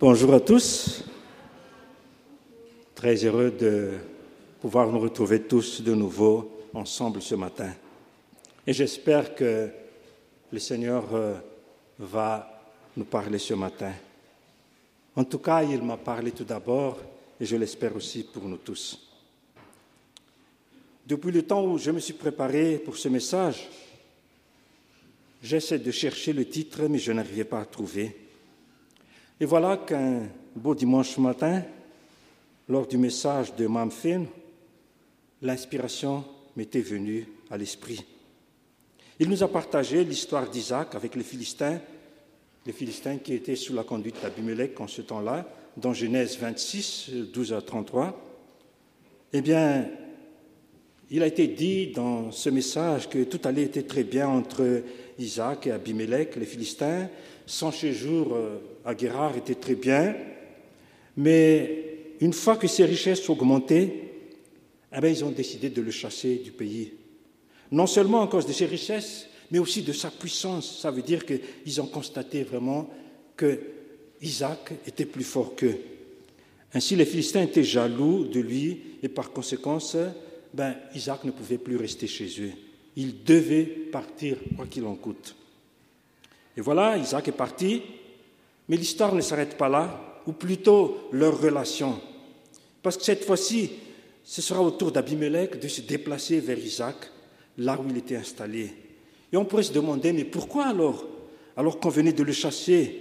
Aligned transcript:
Bonjour 0.00 0.32
à 0.32 0.38
tous. 0.38 1.02
Très 2.94 3.16
heureux 3.24 3.50
de 3.50 3.94
pouvoir 4.60 4.92
nous 4.92 5.00
retrouver 5.00 5.42
tous 5.42 5.82
de 5.82 5.92
nouveau 5.92 6.68
ensemble 6.72 7.20
ce 7.20 7.34
matin. 7.34 7.74
Et 8.64 8.72
j'espère 8.72 9.34
que 9.34 9.68
le 10.52 10.58
Seigneur 10.60 11.12
euh, 11.12 11.34
va 11.98 12.62
nous 12.96 13.06
parler 13.06 13.40
ce 13.40 13.54
matin. 13.54 13.92
En 15.16 15.24
tout 15.24 15.40
cas, 15.40 15.64
il 15.64 15.82
m'a 15.82 15.96
parlé 15.96 16.30
tout 16.30 16.44
d'abord 16.44 17.00
et 17.40 17.44
je 17.44 17.56
l'espère 17.56 17.96
aussi 17.96 18.22
pour 18.22 18.44
nous 18.44 18.58
tous. 18.58 19.04
Depuis 21.08 21.32
le 21.32 21.42
temps 21.42 21.64
où 21.64 21.76
je 21.76 21.90
me 21.90 21.98
suis 21.98 22.14
préparé 22.14 22.78
pour 22.78 22.96
ce 22.96 23.08
message, 23.08 23.68
j'essaie 25.42 25.80
de 25.80 25.90
chercher 25.90 26.32
le 26.32 26.44
titre, 26.44 26.86
mais 26.88 26.98
je 26.98 27.10
n'arrivais 27.10 27.42
pas 27.42 27.62
à 27.62 27.66
trouver. 27.66 28.27
Et 29.40 29.44
voilà 29.44 29.76
qu'un 29.76 30.22
beau 30.56 30.74
dimanche 30.74 31.16
matin, 31.18 31.62
lors 32.68 32.88
du 32.88 32.98
message 32.98 33.54
de 33.54 33.68
Mamfin, 33.68 34.24
l'inspiration 35.42 36.24
m'était 36.56 36.80
venue 36.80 37.24
à 37.48 37.56
l'esprit. 37.56 38.04
Il 39.20 39.28
nous 39.28 39.44
a 39.44 39.48
partagé 39.48 40.04
l'histoire 40.04 40.50
d'Isaac 40.50 40.96
avec 40.96 41.14
les 41.14 41.22
Philistins, 41.22 41.80
les 42.66 42.72
Philistins 42.72 43.18
qui 43.18 43.34
étaient 43.34 43.54
sous 43.54 43.74
la 43.74 43.84
conduite 43.84 44.16
d'Abimelech 44.20 44.80
en 44.80 44.88
ce 44.88 45.02
temps-là, 45.02 45.48
dans 45.76 45.92
Genèse 45.92 46.36
26, 46.38 47.10
12 47.32 47.52
à 47.52 47.62
33. 47.62 48.20
Eh 49.32 49.40
bien, 49.40 49.86
il 51.10 51.22
a 51.22 51.26
été 51.28 51.46
dit 51.46 51.92
dans 51.92 52.32
ce 52.32 52.50
message 52.50 53.08
que 53.08 53.22
tout 53.22 53.40
allait 53.44 53.68
très 53.68 54.02
bien 54.02 54.28
entre 54.28 54.82
Isaac 55.18 55.68
et 55.68 55.70
Abimelech, 55.70 56.34
les 56.34 56.44
Philistins. 56.44 57.08
Son 57.46 57.72
séjour 57.72 58.34
euh, 58.34 58.58
à 58.88 59.36
était 59.36 59.54
très 59.54 59.74
bien, 59.74 60.16
mais 61.16 62.14
une 62.20 62.32
fois 62.32 62.56
que 62.56 62.66
ses 62.66 62.86
richesses 62.86 63.28
augmentaient, 63.28 63.92
eh 64.92 65.10
ils 65.10 65.24
ont 65.24 65.30
décidé 65.30 65.68
de 65.68 65.82
le 65.82 65.90
chasser 65.90 66.36
du 66.36 66.52
pays. 66.52 66.92
Non 67.70 67.86
seulement 67.86 68.22
à 68.22 68.28
cause 68.28 68.46
de 68.46 68.52
ses 68.52 68.64
richesses, 68.64 69.28
mais 69.50 69.58
aussi 69.58 69.82
de 69.82 69.92
sa 69.92 70.10
puissance. 70.10 70.80
Ça 70.80 70.90
veut 70.90 71.02
dire 71.02 71.26
qu'ils 71.26 71.80
ont 71.82 71.86
constaté 71.86 72.44
vraiment 72.44 72.88
que 73.36 73.60
Isaac 74.22 74.72
était 74.86 75.04
plus 75.04 75.24
fort 75.24 75.54
qu'eux. 75.54 75.78
Ainsi, 76.72 76.96
les 76.96 77.04
Philistins 77.04 77.42
étaient 77.42 77.64
jaloux 77.64 78.24
de 78.24 78.40
lui 78.40 78.80
et 79.02 79.08
par 79.08 79.32
conséquent, 79.32 79.78
ben, 80.54 80.74
Isaac 80.94 81.24
ne 81.24 81.30
pouvait 81.30 81.58
plus 81.58 81.76
rester 81.76 82.06
chez 82.06 82.28
eux. 82.40 82.52
Il 82.96 83.22
devait 83.22 83.64
partir, 83.64 84.38
quoi 84.56 84.66
qu'il 84.66 84.86
en 84.86 84.94
coûte. 84.94 85.36
Et 86.56 86.60
voilà, 86.60 86.96
Isaac 86.96 87.28
est 87.28 87.32
parti, 87.32 87.82
mais 88.68 88.76
l'histoire 88.76 89.14
ne 89.14 89.20
s'arrête 89.20 89.56
pas 89.56 89.68
là, 89.68 90.22
ou 90.26 90.32
plutôt 90.32 91.08
leur 91.12 91.40
relation. 91.40 92.00
Parce 92.82 92.96
que 92.96 93.04
cette 93.04 93.24
fois-ci, 93.24 93.70
ce 94.24 94.42
sera 94.42 94.62
au 94.62 94.70
tour 94.70 94.92
d'Abimelech 94.92 95.58
de 95.58 95.68
se 95.68 95.80
déplacer 95.80 96.40
vers 96.40 96.58
Isaac, 96.58 96.96
là 97.56 97.78
où 97.80 97.88
il 97.88 97.96
était 97.96 98.16
installé. 98.16 98.70
Et 99.32 99.36
on 99.36 99.44
pourrait 99.44 99.62
se 99.62 99.72
demander, 99.72 100.12
mais 100.12 100.24
pourquoi 100.24 100.66
alors? 100.66 101.06
Alors 101.56 101.80
qu'on 101.80 101.88
venait 101.88 102.12
de 102.12 102.22
le 102.22 102.32
chasser. 102.32 102.94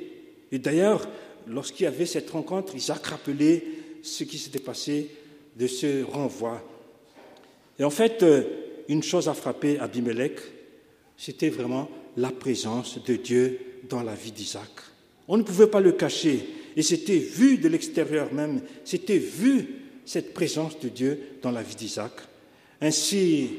Et 0.51 0.59
d'ailleurs, 0.59 1.07
lorsqu'il 1.47 1.83
y 1.83 1.87
avait 1.87 2.05
cette 2.05 2.29
rencontre, 2.29 2.75
Isaac 2.75 3.05
rappelait 3.05 3.63
ce 4.01 4.23
qui 4.23 4.37
s'était 4.37 4.59
passé 4.59 5.09
de 5.55 5.67
ce 5.67 6.03
renvoi. 6.03 6.61
Et 7.77 7.83
en 7.83 7.89
fait, 7.89 8.23
euh, 8.23 8.43
une 8.87 9.03
chose 9.03 9.27
a 9.27 9.33
frappé 9.33 9.79
Abimelech, 9.79 10.39
c'était 11.17 11.49
vraiment 11.49 11.89
la 12.15 12.31
présence 12.31 13.03
de 13.03 13.15
Dieu 13.15 13.59
dans 13.89 14.01
la 14.01 14.15
vie 14.15 14.31
d'Isaac. 14.31 14.71
On 15.27 15.37
ne 15.37 15.43
pouvait 15.43 15.67
pas 15.67 15.81
le 15.81 15.91
cacher. 15.91 16.45
Et 16.75 16.81
c'était 16.81 17.17
vu 17.17 17.57
de 17.57 17.67
l'extérieur 17.67 18.33
même, 18.33 18.61
c'était 18.85 19.17
vu 19.17 19.75
cette 20.05 20.33
présence 20.33 20.79
de 20.79 20.89
Dieu 20.89 21.19
dans 21.41 21.51
la 21.51 21.63
vie 21.63 21.75
d'Isaac. 21.75 22.13
Ainsi, 22.79 23.49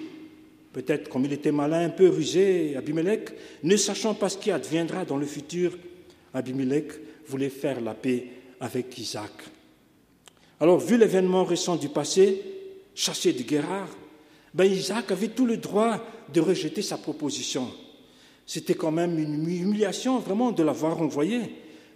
peut-être 0.73 1.09
comme 1.09 1.25
il 1.25 1.33
était 1.33 1.53
malin, 1.53 1.87
un 1.87 1.91
peu 1.91 2.09
rusé, 2.09 2.77
Abimelech, 2.77 3.31
ne 3.65 3.77
sachant 3.77 4.15
pas 4.15 4.29
ce 4.29 4.39
qui 4.39 4.51
adviendra 4.51 5.05
dans 5.05 5.17
le 5.17 5.27
futur, 5.27 5.77
Abimelech 6.33 6.93
voulait 7.27 7.49
faire 7.51 7.81
la 7.81 7.95
paix 7.95 8.25
avec 8.61 8.97
Isaac. 8.99 9.33
Alors, 10.61 10.79
vu 10.79 10.97
l'événement 10.97 11.45
récent 11.45 11.77
du 11.77 11.89
passé, 11.89 12.41
chassé 12.95 13.33
de 13.33 13.43
Guérard, 13.43 13.91
ben 14.55 14.65
Isaac 14.65 15.11
avait 15.11 15.29
tout 15.29 15.47
le 15.47 15.57
droit 15.57 16.05
de 16.33 16.41
rejeter 16.41 16.83
sa 16.83 16.99
proposition. 16.99 17.69
C'était 18.49 18.75
quand 18.75 18.91
même 18.91 19.19
une 19.19 19.47
humiliation 19.47 20.19
vraiment 20.21 20.53
de 20.53 20.63
l'avoir 20.63 21.03
envoyé, 21.03 21.39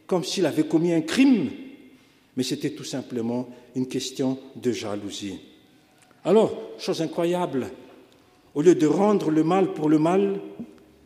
comme 0.07 0.23
s'il 0.23 0.45
avait 0.45 0.67
commis 0.69 0.93
un 0.93 1.01
crime. 1.01 1.49
Mais 2.37 2.43
c'était 2.43 2.73
tout 2.73 2.85
simplement 2.85 3.49
une 3.75 3.89
question 3.89 4.39
de 4.55 4.71
jalousie. 4.71 5.41
Alors, 6.27 6.53
chose 6.79 7.01
incroyable, 7.01 7.71
au 8.55 8.61
lieu 8.61 8.75
de 8.75 8.87
rendre 8.87 9.31
le 9.31 9.43
mal 9.43 9.73
pour 9.73 9.89
le 9.89 9.99
mal, 9.99 10.43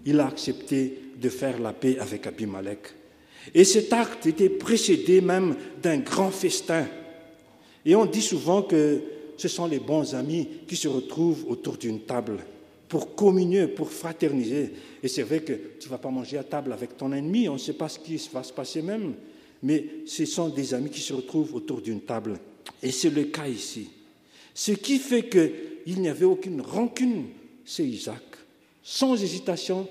il 0.05 0.19
a 0.19 0.27
accepté 0.27 0.99
de 1.17 1.29
faire 1.29 1.61
la 1.61 1.73
paix 1.73 1.97
avec 2.01 2.27
Abimelech. 2.27 2.93
Et 3.55 3.63
cet 3.63 3.93
acte 3.93 4.27
était 4.27 4.49
précédé 4.49 5.21
même 5.21 5.55
d'un 5.81 5.99
grand 5.99 6.33
festin. 6.33 6.87
Et 7.85 7.95
on 7.95 8.05
dit 8.05 8.21
souvent 8.21 8.63
que 8.63 9.01
ce 9.37 9.47
sont 9.47 9.69
les 9.69 9.79
bons 9.79 10.13
amis 10.13 10.49
qui 10.67 10.75
se 10.75 10.89
retrouvent 10.89 11.45
autour 11.49 11.77
d'une 11.77 12.01
table 12.01 12.39
pour 12.89 13.15
communier, 13.15 13.67
pour 13.67 13.91
fraterniser. 13.91 14.73
Et 15.03 15.09
c'est 15.09 15.23
vrai 15.23 15.41
que 15.41 15.53
tu 15.53 15.87
ne 15.87 15.91
vas 15.91 15.99
pas 15.99 16.11
manger 16.11 16.39
à 16.39 16.45
table 16.45 16.73
avec 16.73 16.97
ton 16.97 17.13
ennemi, 17.13 17.49
on 17.49 17.55
ne 17.55 17.59
sait 17.59 17.73
pas 17.73 17.89
ce 17.89 17.99
qui 17.99 18.21
va 18.33 18.43
se 18.43 18.53
passer 18.53 18.83
même, 18.83 19.15
mais 19.63 19.85
ce 20.07 20.25
sont 20.25 20.49
des 20.49 20.75
amis 20.75 20.91
qui 20.91 21.01
se 21.01 21.13
retrouvent 21.13 21.55
autour 21.55 21.81
d'une 21.81 22.01
table. 22.01 22.39
Et 22.83 22.91
c'est 22.91 23.11
le 23.11 23.25
cas 23.25 23.49
ici. 23.49 23.91
Ce 24.55 24.73
qui 24.73 24.99
fait 24.99 25.29
qu'il 25.29 26.01
n'y 26.01 26.09
avait 26.09 26.25
aucune 26.25 26.61
rancune, 26.61 27.27
c'est 27.65 27.87
Isaac. 27.87 28.23
Sans 28.83 29.21
hésitation, 29.21 29.89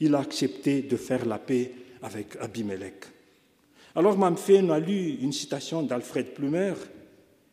il 0.00 0.14
a 0.14 0.20
accepté 0.20 0.82
de 0.82 0.96
faire 0.96 1.26
la 1.26 1.38
paix 1.38 1.72
avec 2.02 2.36
Abimelech. 2.40 3.04
Alors 3.94 4.16
Mamfé 4.16 4.58
a 4.58 4.78
lu 4.78 5.18
une 5.20 5.32
citation 5.32 5.82
d'Alfred 5.82 6.32
Plumer, 6.32 6.74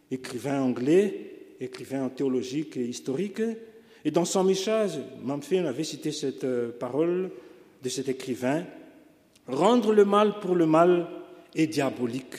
écrivain 0.09 0.61
anglais, 0.61 1.55
écrivain 1.59 2.07
théologique 2.09 2.77
et 2.77 2.85
historique. 2.85 3.41
Et 4.07 4.12
dans 4.12 4.23
son 4.23 4.45
message, 4.45 4.91
Mamfin 5.22 5.66
avait 5.66 5.84
cité 5.84 6.13
cette 6.13 6.45
euh, 6.45 6.72
parole 6.72 7.29
de 7.84 7.90
cet 7.90 8.07
écrivain 8.07 8.63
Rendre 9.47 9.91
le 9.91 10.06
mal 10.06 10.40
pour 10.40 10.56
le 10.56 10.66
mal 10.66 11.09
est 11.53 11.68
diabolique. 11.68 12.35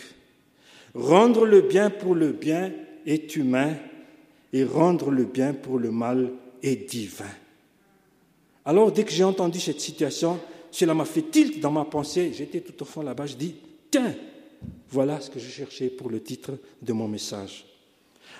Rendre 0.94 1.44
le 1.44 1.60
bien 1.60 1.90
pour 1.90 2.14
le 2.14 2.32
bien 2.32 2.72
est 3.04 3.36
humain. 3.36 3.74
Et 4.54 4.64
rendre 4.64 5.10
le 5.10 5.24
bien 5.24 5.52
pour 5.52 5.78
le 5.78 5.90
mal 5.90 6.30
est 6.62 6.88
divin. 6.88 7.34
Alors, 8.64 8.90
dès 8.90 9.04
que 9.04 9.12
j'ai 9.12 9.24
entendu 9.24 9.60
cette 9.60 9.82
situation, 9.82 10.40
cela 10.70 10.94
m'a 10.94 11.04
fait 11.04 11.30
tilt 11.30 11.60
dans 11.60 11.70
ma 11.70 11.84
pensée. 11.84 12.32
J'étais 12.32 12.62
tout 12.62 12.80
au 12.80 12.86
fond 12.86 13.02
là-bas. 13.02 13.26
Je 13.26 13.36
dis 13.36 13.56
Tiens, 13.90 14.14
voilà 14.88 15.20
ce 15.20 15.28
que 15.28 15.38
je 15.38 15.50
cherchais 15.50 15.88
pour 15.88 16.08
le 16.08 16.22
titre 16.22 16.52
de 16.80 16.94
mon 16.94 17.08
message. 17.08 17.66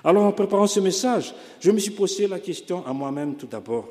Alors 0.04 0.24
en 0.24 0.32
préparant 0.32 0.66
ce 0.66 0.80
message, 0.80 1.34
je 1.60 1.70
me 1.70 1.78
suis 1.78 1.90
posé 1.90 2.26
la 2.26 2.38
question 2.38 2.86
à 2.86 2.92
moi-même 2.92 3.36
tout 3.36 3.46
d'abord. 3.46 3.88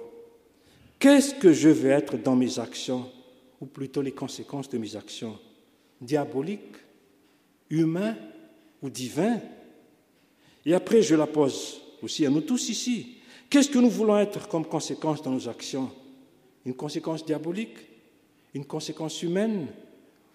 Qu'est-ce 1.00 1.36
que 1.36 1.54
je 1.54 1.70
veux 1.70 1.92
être 1.92 2.18
dans 2.18 2.36
mes 2.36 2.60
actions, 2.60 3.10
ou 3.62 3.66
plutôt 3.66 4.02
les 4.02 4.12
conséquences 4.12 4.70
de 4.70 4.78
mes 4.78 4.96
actions? 4.96 5.38
Diaboliques, 6.02 6.78
humains 7.70 8.16
ou 8.82 8.90
divins 8.90 9.40
Et 10.66 10.74
après, 10.74 11.02
je 11.02 11.16
la 11.16 11.28
pose 11.28 11.82
aussi 12.02 12.26
à 12.26 12.30
nous 12.30 12.42
tous 12.42 12.70
ici. 12.70 13.18
Qu'est-ce 13.50 13.70
que 13.70 13.80
nous 13.80 13.90
voulons 13.90 14.18
être 14.18 14.48
comme 14.48 14.66
conséquence 14.66 15.22
dans 15.22 15.32
nos 15.32 15.48
actions? 15.48 15.90
Une 16.66 16.74
conséquence 16.74 17.26
diabolique 17.26 17.78
Une 18.54 18.66
conséquence 18.66 19.22
humaine 19.24 19.68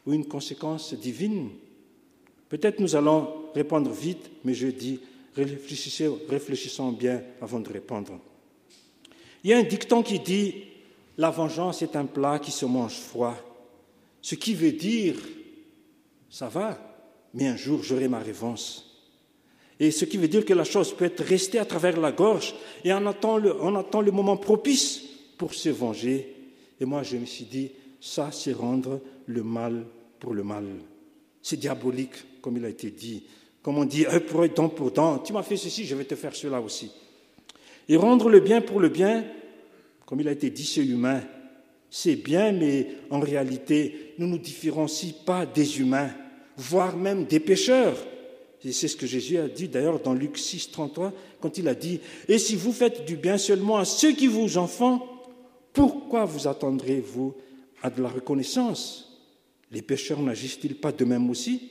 Ou 0.07 0.13
une 0.13 0.27
conséquence 0.27 0.95
divine? 0.95 1.51
Peut-être 2.49 2.81
nous 2.81 2.97
allons 2.97 3.29
répondre 3.55 3.91
vite, 3.91 4.31
mais 4.45 4.55
je 4.55 4.69
dis 4.69 5.01
Réfléchissons 5.37 6.93
bien 6.93 7.23
avant 7.41 7.61
de 7.61 7.69
répondre. 7.69 8.21
Il 9.45 9.51
y 9.51 9.53
a 9.55 9.59
un 9.59 9.63
dicton 9.63 10.03
qui 10.03 10.21
dit 10.21 10.55
La 11.17 11.31
vengeance 11.31 11.83
est 11.83 11.97
un 11.97 12.07
plat 12.07 12.39
qui 12.39 12.51
se 12.51 12.67
mange 12.67 12.97
froid. 12.97 13.37
Ce 14.21 14.35
qui 14.35 14.55
veut 14.55 14.73
dire 14.73 15.17
Ça 16.31 16.49
va, 16.49 16.79
mais 17.35 17.49
un 17.49 17.57
jour 17.57 17.83
j'aurai 17.83 18.09
ma 18.09 18.19
réponse. 18.19 18.89
Et 19.81 19.91
ce 19.91 20.05
qui 20.05 20.17
veut 20.17 20.29
dire 20.29 20.45
que 20.45 20.55
la 20.55 20.65
chose 20.65 20.95
peut 20.95 21.07
être 21.07 21.25
restée 21.25 21.59
à 21.59 21.65
travers 21.65 21.99
la 21.99 22.13
gorge 22.13 22.55
et 22.85 22.93
on 22.93 23.07
attend 23.07 23.39
le 23.39 24.13
moment 24.13 24.37
propice 24.37 25.03
pour 25.37 25.55
se 25.55 25.71
venger. 25.71 26.37
Et 26.81 26.85
moi, 26.85 27.03
je 27.03 27.17
me 27.17 27.27
suis 27.27 27.47
dit 27.47 27.73
Ça, 28.01 28.31
c'est 28.33 28.53
rendre 28.53 29.01
le 29.27 29.43
mal 29.43 29.85
pour 30.21 30.35
le 30.35 30.45
mal. 30.45 30.67
C'est 31.43 31.57
diabolique, 31.57 32.41
comme 32.41 32.59
il 32.59 32.65
a 32.65 32.69
été 32.69 32.91
dit. 32.91 33.25
Comme 33.63 33.79
on 33.79 33.85
dit, 33.85 34.07
œil 34.07 34.21
pour 34.21 34.47
dent 34.49 34.69
pour 34.69 34.91
dent. 34.91 35.19
Tu 35.19 35.33
m'as 35.33 35.43
fait 35.43 35.57
ceci, 35.57 35.85
je 35.85 35.95
vais 35.95 36.05
te 36.05 36.15
faire 36.15 36.35
cela 36.35 36.61
aussi. 36.61 36.91
Et 37.89 37.97
rendre 37.97 38.29
le 38.29 38.41
bien 38.41 38.61
pour 38.61 38.81
le 38.81 38.89
bien, 38.89 39.25
comme 40.07 40.21
il 40.21 40.29
a 40.29 40.33
été 40.33 40.51
dit, 40.51 40.65
c'est 40.65 40.85
humain. 40.85 41.21
C'est 41.91 42.17
bien, 42.17 42.53
mais 42.53 42.89
en 43.11 43.21
réalité, 43.21 44.15
nous 44.19 44.27
ne 44.27 44.33
nous 44.33 44.39
différencions 44.39 45.15
pas 45.25 45.47
des 45.47 45.81
humains. 45.81 46.11
voire 46.57 46.97
même 46.97 47.25
des 47.25 47.41
pécheurs. 47.41 47.97
C'est 48.61 48.89
ce 48.89 48.97
que 48.97 49.07
Jésus 49.07 49.39
a 49.39 49.49
dit 49.49 49.69
d'ailleurs 49.69 50.01
dans 50.01 50.15
Luc 50.15 50.39
6, 50.39 50.71
33, 50.71 51.13
quand 51.41 51.59
il 51.59 51.67
a 51.67 51.75
dit 51.75 52.01
Et 52.29 52.39
si 52.39 52.55
vous 52.55 52.73
faites 52.73 53.05
du 53.05 53.17
bien 53.17 53.37
seulement 53.37 53.79
à 53.79 53.85
ceux 53.85 54.13
qui 54.13 54.29
vous 54.29 54.57
en 54.57 54.69
font, 54.69 55.03
pourquoi 55.73 56.25
vous 56.25 56.47
attendrez-vous 56.47 57.35
à 57.83 57.91
de 57.91 58.03
la 58.03 58.09
reconnaissance? 58.09 59.21
Les 59.73 59.83
pécheurs 59.83 60.21
n'agissent-ils 60.21 60.77
pas 60.77 60.93
de 60.93 61.05
même 61.05 61.29
aussi? 61.29 61.71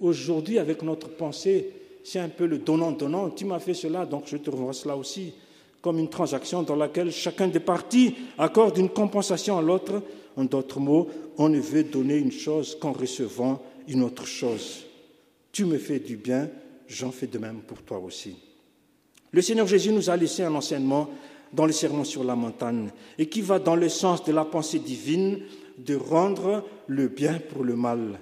Aujourd'hui, 0.00 0.58
avec 0.58 0.82
notre 0.82 1.08
pensée, 1.08 1.70
c'est 2.04 2.18
un 2.18 2.28
peu 2.28 2.46
le 2.46 2.58
donnant-donnant. 2.58 3.30
Tu 3.30 3.44
m'as 3.44 3.58
fait 3.58 3.74
cela, 3.74 4.04
donc 4.06 4.24
je 4.26 4.36
te 4.36 4.50
renvoie 4.50 4.72
cela 4.72 4.96
aussi, 4.96 5.32
comme 5.80 5.98
une 5.98 6.10
transaction 6.10 6.62
dans 6.62 6.76
laquelle 6.76 7.10
chacun 7.10 7.48
des 7.48 7.60
parties 7.60 8.14
accorde 8.38 8.76
une 8.78 8.90
compensation 8.90 9.58
à 9.58 9.62
l'autre. 9.62 10.02
En 10.36 10.44
d'autres 10.44 10.80
mots, 10.80 11.08
on 11.38 11.48
ne 11.48 11.58
veut 11.58 11.84
donner 11.84 12.18
une 12.18 12.32
chose 12.32 12.76
qu'en 12.78 12.92
recevant 12.92 13.62
une 13.88 14.02
autre 14.02 14.26
chose. 14.26 14.84
Tu 15.50 15.64
me 15.64 15.78
fais 15.78 15.98
du 15.98 16.16
bien, 16.16 16.50
j'en 16.86 17.10
fais 17.10 17.26
de 17.26 17.38
même 17.38 17.60
pour 17.66 17.82
toi 17.82 17.98
aussi. 17.98 18.36
Le 19.32 19.42
Seigneur 19.42 19.66
Jésus 19.66 19.92
nous 19.92 20.10
a 20.10 20.16
laissé 20.16 20.42
un 20.42 20.54
enseignement 20.54 21.08
dans 21.52 21.66
le 21.66 21.72
sermon 21.72 22.04
sur 22.04 22.22
la 22.22 22.36
montagne 22.36 22.90
et 23.18 23.26
qui 23.26 23.40
va 23.40 23.58
dans 23.58 23.76
le 23.76 23.88
sens 23.88 24.22
de 24.24 24.32
la 24.32 24.44
pensée 24.44 24.78
divine 24.78 25.40
de 25.78 25.94
rendre 25.96 26.64
le 26.86 27.08
bien 27.08 27.38
pour 27.38 27.64
le 27.64 27.76
mal. 27.76 28.18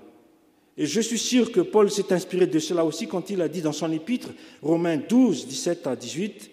Et 0.76 0.86
je 0.86 1.00
suis 1.00 1.18
sûr 1.18 1.52
que 1.52 1.60
Paul 1.60 1.90
s'est 1.90 2.12
inspiré 2.12 2.46
de 2.46 2.58
cela 2.58 2.84
aussi 2.84 3.06
quand 3.06 3.30
il 3.30 3.40
a 3.40 3.48
dit 3.48 3.62
dans 3.62 3.72
son 3.72 3.92
épître, 3.92 4.30
Romains 4.60 4.96
12, 4.96 5.46
17 5.46 5.86
à 5.86 5.94
18, 5.94 6.50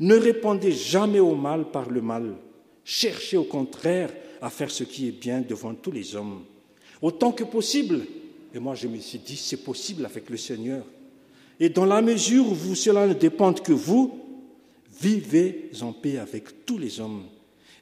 Ne 0.00 0.16
répondez 0.16 0.72
jamais 0.72 1.20
au 1.20 1.34
mal 1.34 1.70
par 1.70 1.90
le 1.90 2.00
mal, 2.00 2.36
cherchez 2.84 3.36
au 3.36 3.44
contraire 3.44 4.12
à 4.40 4.50
faire 4.50 4.70
ce 4.70 4.84
qui 4.84 5.08
est 5.08 5.18
bien 5.20 5.40
devant 5.40 5.74
tous 5.74 5.90
les 5.90 6.14
hommes. 6.14 6.44
Autant 7.02 7.32
que 7.32 7.44
possible, 7.44 8.06
et 8.54 8.58
moi, 8.58 8.74
je 8.74 8.88
me 8.88 8.98
suis 8.98 9.18
dit, 9.18 9.36
c'est 9.36 9.64
possible 9.64 10.06
avec 10.06 10.30
le 10.30 10.36
Seigneur. 10.36 10.84
Et 11.58 11.68
dans 11.68 11.84
la 11.84 12.00
mesure 12.00 12.46
où 12.50 12.74
cela 12.74 13.06
ne 13.06 13.14
dépend 13.14 13.52
que 13.52 13.72
vous, 13.72 14.18
vivez 15.00 15.70
en 15.82 15.92
paix 15.92 16.18
avec 16.18 16.64
tous 16.64 16.78
les 16.78 17.00
hommes. 17.00 17.24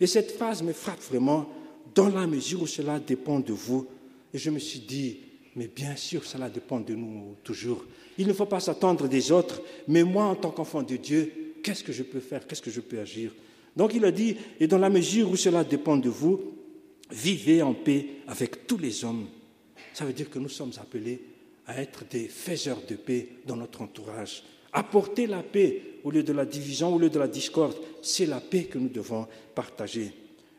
Et 0.00 0.06
cette 0.06 0.32
phrase 0.32 0.62
me 0.62 0.72
frappe 0.72 1.02
vraiment, 1.02 1.48
dans 1.94 2.08
la 2.08 2.26
mesure 2.26 2.62
où 2.62 2.66
cela 2.66 2.98
dépend 2.98 3.38
de 3.38 3.52
vous. 3.52 3.86
Et 4.32 4.38
je 4.38 4.50
me 4.50 4.58
suis 4.58 4.80
dit, 4.80 5.18
mais 5.56 5.68
bien 5.68 5.96
sûr, 5.96 6.24
cela 6.24 6.48
dépend 6.48 6.80
de 6.80 6.94
nous 6.94 7.36
toujours. 7.42 7.84
Il 8.18 8.26
ne 8.26 8.32
faut 8.32 8.46
pas 8.46 8.60
s'attendre 8.60 9.08
des 9.08 9.32
autres, 9.32 9.62
mais 9.88 10.02
moi, 10.02 10.24
en 10.24 10.34
tant 10.34 10.50
qu'enfant 10.50 10.82
de 10.82 10.96
Dieu, 10.96 11.54
qu'est-ce 11.62 11.84
que 11.84 11.92
je 11.92 12.02
peux 12.02 12.20
faire? 12.20 12.46
Qu'est-ce 12.46 12.62
que 12.62 12.70
je 12.70 12.80
peux 12.80 12.98
agir? 12.98 13.32
Donc 13.76 13.94
il 13.94 14.04
a 14.04 14.12
dit, 14.12 14.36
et 14.60 14.66
dans 14.66 14.78
la 14.78 14.90
mesure 14.90 15.30
où 15.30 15.36
cela 15.36 15.64
dépend 15.64 15.96
de 15.96 16.08
vous, 16.08 16.54
vivez 17.10 17.62
en 17.62 17.74
paix 17.74 18.06
avec 18.26 18.66
tous 18.66 18.78
les 18.78 19.04
hommes. 19.04 19.26
Ça 19.92 20.04
veut 20.04 20.12
dire 20.12 20.30
que 20.30 20.38
nous 20.38 20.48
sommes 20.48 20.72
appelés 20.80 21.20
à 21.66 21.80
être 21.80 22.04
des 22.08 22.28
faiseurs 22.28 22.82
de 22.88 22.94
paix 22.94 23.28
dans 23.46 23.56
notre 23.56 23.82
entourage. 23.82 24.44
Apporter 24.72 25.26
la 25.26 25.42
paix 25.42 25.82
au 26.02 26.10
lieu 26.10 26.22
de 26.22 26.32
la 26.32 26.44
division, 26.44 26.94
au 26.94 26.98
lieu 26.98 27.10
de 27.10 27.18
la 27.18 27.28
discorde. 27.28 27.76
C'est 28.02 28.26
la 28.26 28.40
paix 28.40 28.64
que 28.64 28.78
nous 28.78 28.88
devons 28.88 29.26
partager. 29.54 30.12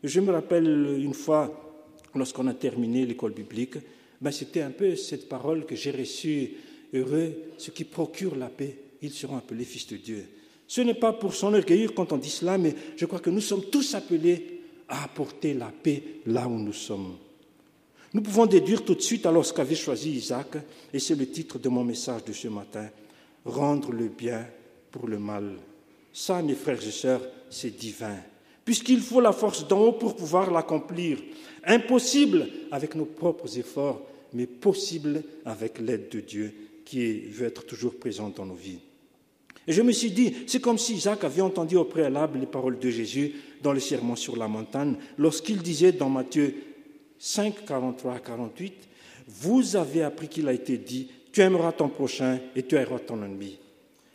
Je 0.04 0.20
me 0.20 0.32
rappelle 0.32 0.98
une 1.00 1.14
fois, 1.14 1.74
lorsqu'on 2.16 2.48
a 2.48 2.54
terminé 2.54 3.06
l'école 3.06 3.34
biblique, 3.34 3.76
ben 4.22 4.32
c'était 4.32 4.62
un 4.62 4.72
peu 4.72 4.96
cette 4.96 5.28
parole 5.30 5.66
que 5.66 5.76
j'ai 5.76 5.92
reçue. 5.92 6.52
Heureux 6.94 7.34
ceux 7.58 7.72
qui 7.72 7.84
procurent 7.84 8.36
la 8.36 8.50
paix, 8.50 8.78
ils 9.02 9.12
seront 9.12 9.38
appelés 9.38 9.66
fils 9.66 9.88
de 9.88 9.98
Dieu. 9.98 10.26
Ce 10.68 10.82
n'est 10.82 10.94
pas 10.94 11.14
pour 11.14 11.34
s'enorgueillir 11.34 11.94
quand 11.94 12.12
on 12.12 12.18
dit 12.18 12.30
cela, 12.30 12.58
mais 12.58 12.74
je 12.96 13.06
crois 13.06 13.20
que 13.20 13.30
nous 13.30 13.42
sommes 13.42 13.66
tous 13.66 13.94
appelés 13.94 14.62
à 14.88 15.04
apporter 15.04 15.54
la 15.54 15.72
paix 15.72 16.02
là 16.26 16.48
où 16.48 16.58
nous 16.58 16.74
sommes. 16.74 17.18
Nous 18.14 18.22
pouvons 18.22 18.46
déduire 18.46 18.86
tout 18.86 18.96
de 18.96 19.02
suite 19.02 19.26
alors 19.26 19.46
ce 19.46 19.54
qu'avait 19.54 19.76
choisi 19.76 20.12
Isaac, 20.12 20.58
et 20.94 21.00
c'est 21.00 21.16
le 21.16 21.28
titre 21.28 21.60
de 21.60 21.70
mon 21.70 21.84
message 21.84 22.24
de 22.24 22.34
ce 22.34 22.48
matin, 22.48 22.90
rendre 23.44 23.92
le 23.92 24.08
bien 24.08 24.48
pour 24.90 25.08
le 25.08 25.20
mal. 25.20 25.58
Ça, 26.14 26.42
mes 26.42 26.56
frères 26.56 26.82
et 26.82 26.92
sœurs, 26.92 27.22
c'est 27.50 27.76
divin, 27.76 28.16
puisqu'il 28.66 29.00
faut 29.00 29.22
la 29.22 29.32
force 29.32 29.68
d'en 29.68 29.80
haut 29.80 29.94
pour 29.94 30.16
pouvoir 30.16 30.52
l'accomplir. 30.52 31.20
Impossible 31.64 32.48
avec 32.72 32.96
nos 32.96 33.06
propres 33.06 33.58
efforts, 33.58 34.02
mais 34.34 34.48
possible 34.48 35.24
avec 35.46 35.80
l'aide 35.80 36.10
de 36.10 36.20
Dieu 36.20 36.54
qui 36.84 37.22
veut 37.22 37.48
être 37.48 37.66
toujours 37.66 37.96
présent 37.96 38.30
dans 38.36 38.46
nos 38.46 38.56
vies. 38.56 38.80
Et 39.68 39.74
je 39.74 39.82
me 39.82 39.92
suis 39.92 40.12
dit, 40.12 40.34
c'est 40.46 40.62
comme 40.62 40.78
si 40.78 40.94
Isaac 40.94 41.24
avait 41.24 41.42
entendu 41.42 41.76
au 41.76 41.86
préalable 41.86 42.40
les 42.40 42.46
paroles 42.46 42.78
de 42.78 42.90
Jésus 42.90 43.34
dans 43.64 43.74
le 43.74 43.80
sermon 43.80 44.16
sur 44.16 44.36
la 44.36 44.48
montagne, 44.48 44.96
lorsqu'il 45.18 45.62
disait 45.62 45.92
dans 45.92 46.10
Matthieu 46.10 46.54
5, 47.18 47.66
43 47.66 48.14
à 48.14 48.20
48, 48.20 48.74
vous 49.28 49.76
avez 49.76 50.04
appris 50.04 50.28
qu'il 50.28 50.48
a 50.48 50.54
été 50.54 50.78
dit, 50.78 51.10
tu 51.32 51.42
aimeras 51.42 51.72
ton 51.72 51.90
prochain 51.90 52.40
et 52.56 52.64
tu 52.64 52.76
aimeras 52.76 53.00
ton 53.00 53.24
ennemi. 53.24 53.58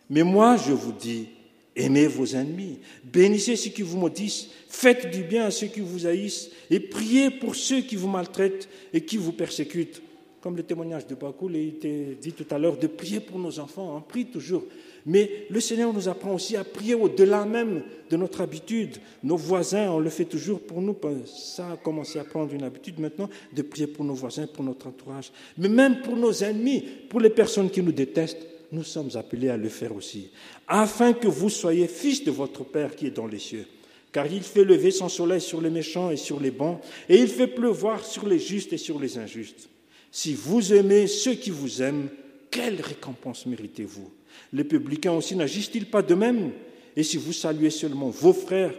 Mais 0.09 0.23
moi, 0.23 0.55
je 0.55 0.71
vous 0.71 0.93
dis, 0.93 1.27
aimez 1.75 2.07
vos 2.07 2.25
ennemis, 2.35 2.79
bénissez 3.03 3.55
ceux 3.55 3.69
qui 3.69 3.81
vous 3.81 3.97
maudissent, 3.97 4.49
faites 4.67 5.11
du 5.11 5.23
bien 5.23 5.45
à 5.45 5.51
ceux 5.51 5.67
qui 5.67 5.79
vous 5.79 6.05
haïssent 6.05 6.49
et 6.69 6.79
priez 6.79 7.29
pour 7.29 7.55
ceux 7.55 7.81
qui 7.81 7.95
vous 7.95 8.09
maltraitent 8.09 8.67
et 8.93 9.01
qui 9.01 9.17
vous 9.17 9.31
persécutent. 9.31 10.01
Comme 10.41 10.57
le 10.57 10.63
témoignage 10.63 11.05
de 11.05 11.13
Bakoul 11.13 11.55
a 11.55 11.59
été 11.59 12.17
dit 12.19 12.33
tout 12.33 12.47
à 12.49 12.57
l'heure, 12.57 12.77
de 12.77 12.87
prier 12.87 13.19
pour 13.19 13.37
nos 13.37 13.59
enfants, 13.59 13.95
on 13.95 14.01
prie 14.01 14.25
toujours 14.25 14.63
mais 15.05 15.45
le 15.49 15.59
Seigneur 15.59 15.93
nous 15.93 16.07
apprend 16.07 16.33
aussi 16.33 16.55
à 16.55 16.63
prier 16.63 16.93
au-delà 16.93 17.45
même 17.45 17.83
de 18.09 18.17
notre 18.17 18.41
habitude. 18.41 18.97
Nos 19.23 19.37
voisins, 19.37 19.89
on 19.91 19.99
le 19.99 20.09
fait 20.09 20.25
toujours 20.25 20.59
pour 20.59 20.81
nous. 20.81 20.95
Ça 21.25 21.71
a 21.71 21.77
commencé 21.77 22.19
à 22.19 22.23
prendre 22.23 22.53
une 22.53 22.63
habitude 22.63 22.99
maintenant 22.99 23.29
de 23.53 23.61
prier 23.61 23.87
pour 23.87 24.05
nos 24.05 24.13
voisins, 24.13 24.47
pour 24.47 24.63
notre 24.63 24.87
entourage. 24.87 25.31
Mais 25.57 25.69
même 25.69 26.01
pour 26.01 26.15
nos 26.15 26.31
ennemis, 26.31 26.83
pour 27.09 27.19
les 27.19 27.29
personnes 27.29 27.69
qui 27.69 27.81
nous 27.81 27.91
détestent, 27.91 28.45
nous 28.71 28.83
sommes 28.83 29.09
appelés 29.15 29.49
à 29.49 29.57
le 29.57 29.69
faire 29.69 29.95
aussi. 29.95 30.29
Afin 30.67 31.13
que 31.13 31.27
vous 31.27 31.49
soyez 31.49 31.87
fils 31.87 32.23
de 32.23 32.31
votre 32.31 32.63
Père 32.63 32.95
qui 32.95 33.07
est 33.07 33.11
dans 33.11 33.27
les 33.27 33.39
cieux. 33.39 33.65
Car 34.11 34.27
il 34.27 34.43
fait 34.43 34.63
lever 34.63 34.91
son 34.91 35.09
soleil 35.09 35.41
sur 35.41 35.61
les 35.61 35.69
méchants 35.69 36.11
et 36.11 36.17
sur 36.17 36.39
les 36.39 36.51
bons, 36.51 36.79
et 37.07 37.17
il 37.17 37.27
fait 37.27 37.47
pleuvoir 37.47 38.05
sur 38.05 38.27
les 38.27 38.39
justes 38.39 38.73
et 38.73 38.77
sur 38.77 38.99
les 38.99 39.17
injustes. 39.17 39.69
Si 40.11 40.33
vous 40.33 40.73
aimez 40.73 41.07
ceux 41.07 41.35
qui 41.35 41.49
vous 41.49 41.81
aiment, 41.81 42.09
quelle 42.49 42.81
récompense 42.81 43.45
méritez-vous? 43.45 44.11
Les 44.51 44.65
publicains 44.65 45.13
aussi 45.13 45.35
n'agissent-ils 45.35 45.85
pas 45.85 46.01
de 46.01 46.13
même? 46.13 46.51
Et 46.95 47.03
si 47.03 47.15
vous 47.15 47.31
saluez 47.31 47.69
seulement 47.69 48.09
vos 48.09 48.33
frères, 48.33 48.73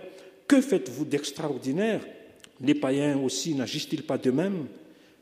que 0.47 0.61
faites-vous 0.61 1.07
d'extraordinaire? 1.07 2.07
Les 2.61 2.75
païens 2.75 3.19
aussi 3.19 3.55
n'agissent-ils 3.55 4.03
pas 4.03 4.19
de 4.19 4.31
même? 4.31 4.67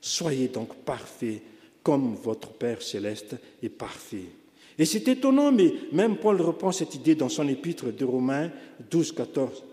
Soyez 0.00 0.48
donc 0.48 0.74
parfaits 0.84 1.42
comme 1.82 2.16
votre 2.16 2.50
Père 2.50 2.82
céleste 2.82 3.36
est 3.62 3.68
parfait. 3.68 4.26
Et 4.78 4.84
c'est 4.84 5.06
étonnant, 5.08 5.52
mais 5.52 5.72
même 5.92 6.16
Paul 6.16 6.40
reprend 6.40 6.72
cette 6.72 6.94
idée 6.94 7.14
dans 7.14 7.28
son 7.28 7.46
épître 7.48 7.92
de 7.92 8.04
Romains 8.04 8.50
12, 8.90 9.12
14. 9.12 9.64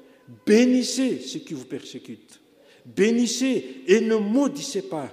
Bénissez 0.45 1.19
ceux 1.19 1.39
qui 1.39 1.53
vous 1.53 1.65
persécutent. 1.65 2.39
Bénissez 2.85 3.83
et 3.87 4.01
ne 4.01 4.15
maudissez 4.15 4.83
pas. 4.83 5.09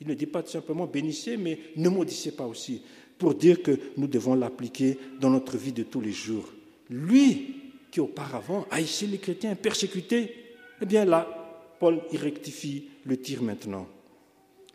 Il 0.00 0.08
ne 0.08 0.14
dit 0.14 0.26
pas 0.26 0.44
simplement 0.44 0.86
bénissez, 0.86 1.36
mais 1.36 1.58
ne 1.76 1.88
maudissez 1.88 2.32
pas 2.32 2.46
aussi 2.46 2.82
pour 3.18 3.34
dire 3.34 3.62
que 3.62 3.78
nous 3.96 4.06
devons 4.06 4.34
l'appliquer 4.34 4.96
dans 5.20 5.30
notre 5.30 5.58
vie 5.58 5.72
de 5.72 5.82
tous 5.82 6.00
les 6.00 6.12
jours. 6.12 6.48
Lui 6.88 7.56
qui 7.90 8.00
auparavant 8.00 8.66
haïssait 8.70 9.06
les 9.06 9.18
chrétiens, 9.18 9.54
persécutés, 9.56 10.34
eh 10.80 10.86
bien 10.86 11.04
là, 11.04 11.28
Paul 11.78 12.00
y 12.12 12.16
rectifie 12.16 12.84
le 13.04 13.16
tir 13.16 13.42
maintenant. 13.42 13.86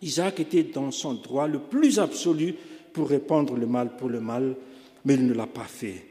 Isaac 0.01 0.39
était 0.39 0.63
dans 0.63 0.91
son 0.91 1.15
droit 1.15 1.47
le 1.47 1.59
plus 1.59 1.99
absolu 1.99 2.55
pour 2.95 3.09
répandre 3.09 3.57
le 3.57 3.67
mal 3.67 3.97
pour 3.97 4.07
le 4.07 4.21
mal, 4.21 4.55
mais 5.03 5.15
il 5.15 5.27
ne 5.27 5.33
l'a 5.33 5.47
pas 5.47 5.65
fait. 5.65 6.01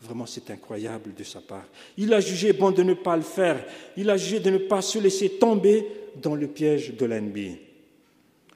Vraiment, 0.00 0.24
c'est 0.24 0.48
incroyable 0.52 1.12
de 1.12 1.24
sa 1.24 1.40
part. 1.40 1.66
Il 1.96 2.14
a 2.14 2.20
jugé 2.20 2.52
bon 2.52 2.70
de 2.70 2.84
ne 2.84 2.94
pas 2.94 3.16
le 3.16 3.24
faire. 3.24 3.66
Il 3.96 4.08
a 4.08 4.16
jugé 4.16 4.38
de 4.38 4.50
ne 4.50 4.58
pas 4.58 4.80
se 4.80 5.00
laisser 5.00 5.30
tomber 5.30 5.84
dans 6.22 6.36
le 6.36 6.46
piège 6.46 6.94
de 6.94 7.04
l'ennemi. 7.04 7.56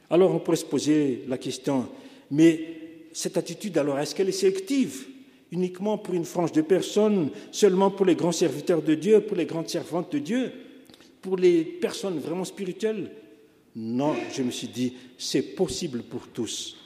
Alors 0.08 0.32
on 0.32 0.38
pourrait 0.38 0.58
se 0.58 0.64
poser 0.64 1.24
la 1.26 1.38
question, 1.38 1.88
mais 2.30 2.60
cette 3.12 3.36
attitude, 3.36 3.76
alors, 3.76 3.98
est-ce 3.98 4.14
qu'elle 4.14 4.28
est 4.28 4.32
sélective? 4.32 5.08
Uniquement 5.50 5.98
pour 5.98 6.14
une 6.14 6.24
frange 6.24 6.52
de 6.52 6.62
personnes, 6.62 7.30
seulement 7.50 7.90
pour 7.90 8.06
les 8.06 8.14
grands 8.14 8.32
serviteurs 8.32 8.80
de 8.80 8.94
Dieu, 8.94 9.20
pour 9.20 9.36
les 9.36 9.44
grandes 9.44 9.68
servantes 9.68 10.12
de 10.12 10.20
Dieu, 10.20 10.52
pour 11.20 11.36
les 11.36 11.64
personnes 11.64 12.20
vraiment 12.20 12.44
spirituelles? 12.44 13.10
Non, 13.74 14.14
je 14.32 14.42
me 14.42 14.52
suis 14.52 14.68
dit, 14.68 14.94
c'est 15.18 15.56
possible 15.56 16.02
pour 16.02 16.28
tous. 16.28 16.76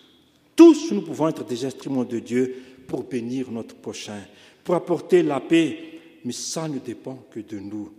Tous, 0.56 0.90
nous 0.90 1.02
pouvons 1.02 1.28
être 1.28 1.44
des 1.44 1.66
instruments 1.66 2.04
de 2.04 2.18
Dieu 2.18 2.56
pour 2.88 3.04
bénir 3.04 3.50
notre 3.50 3.74
prochain, 3.74 4.20
pour 4.64 4.74
apporter 4.74 5.22
la 5.22 5.38
paix, 5.38 5.78
mais 6.24 6.32
ça 6.32 6.66
ne 6.66 6.78
dépend 6.78 7.18
que 7.30 7.40
de 7.40 7.58
nous. 7.58 7.92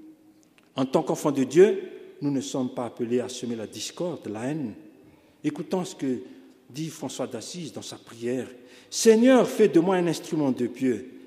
En 0.76 0.86
tant 0.86 1.04
qu'enfants 1.04 1.32
de 1.32 1.44
Dieu, 1.44 1.84
nous 2.22 2.32
ne 2.32 2.42
sommes 2.42 2.74
pas 2.74 2.86
appelés 2.86 3.20
à 3.20 3.30
semer 3.30 3.56
la 3.56 3.68
discorde, 3.68 4.28
la 4.28 4.46
haine. 4.46 4.74
Écoutons 5.44 5.86
ce 5.86 5.96
que 5.96 6.20
dit 6.70 6.90
François 6.90 7.28
d'Assise 7.28 7.72
dans 7.72 7.84
sa 7.84 7.98
prière, 7.98 8.48
Seigneur, 8.90 9.48
fais 9.48 9.68
de 9.68 9.80
moi 9.80 9.98
un 9.98 10.08
instrument 10.08 10.52
de, 10.52 10.70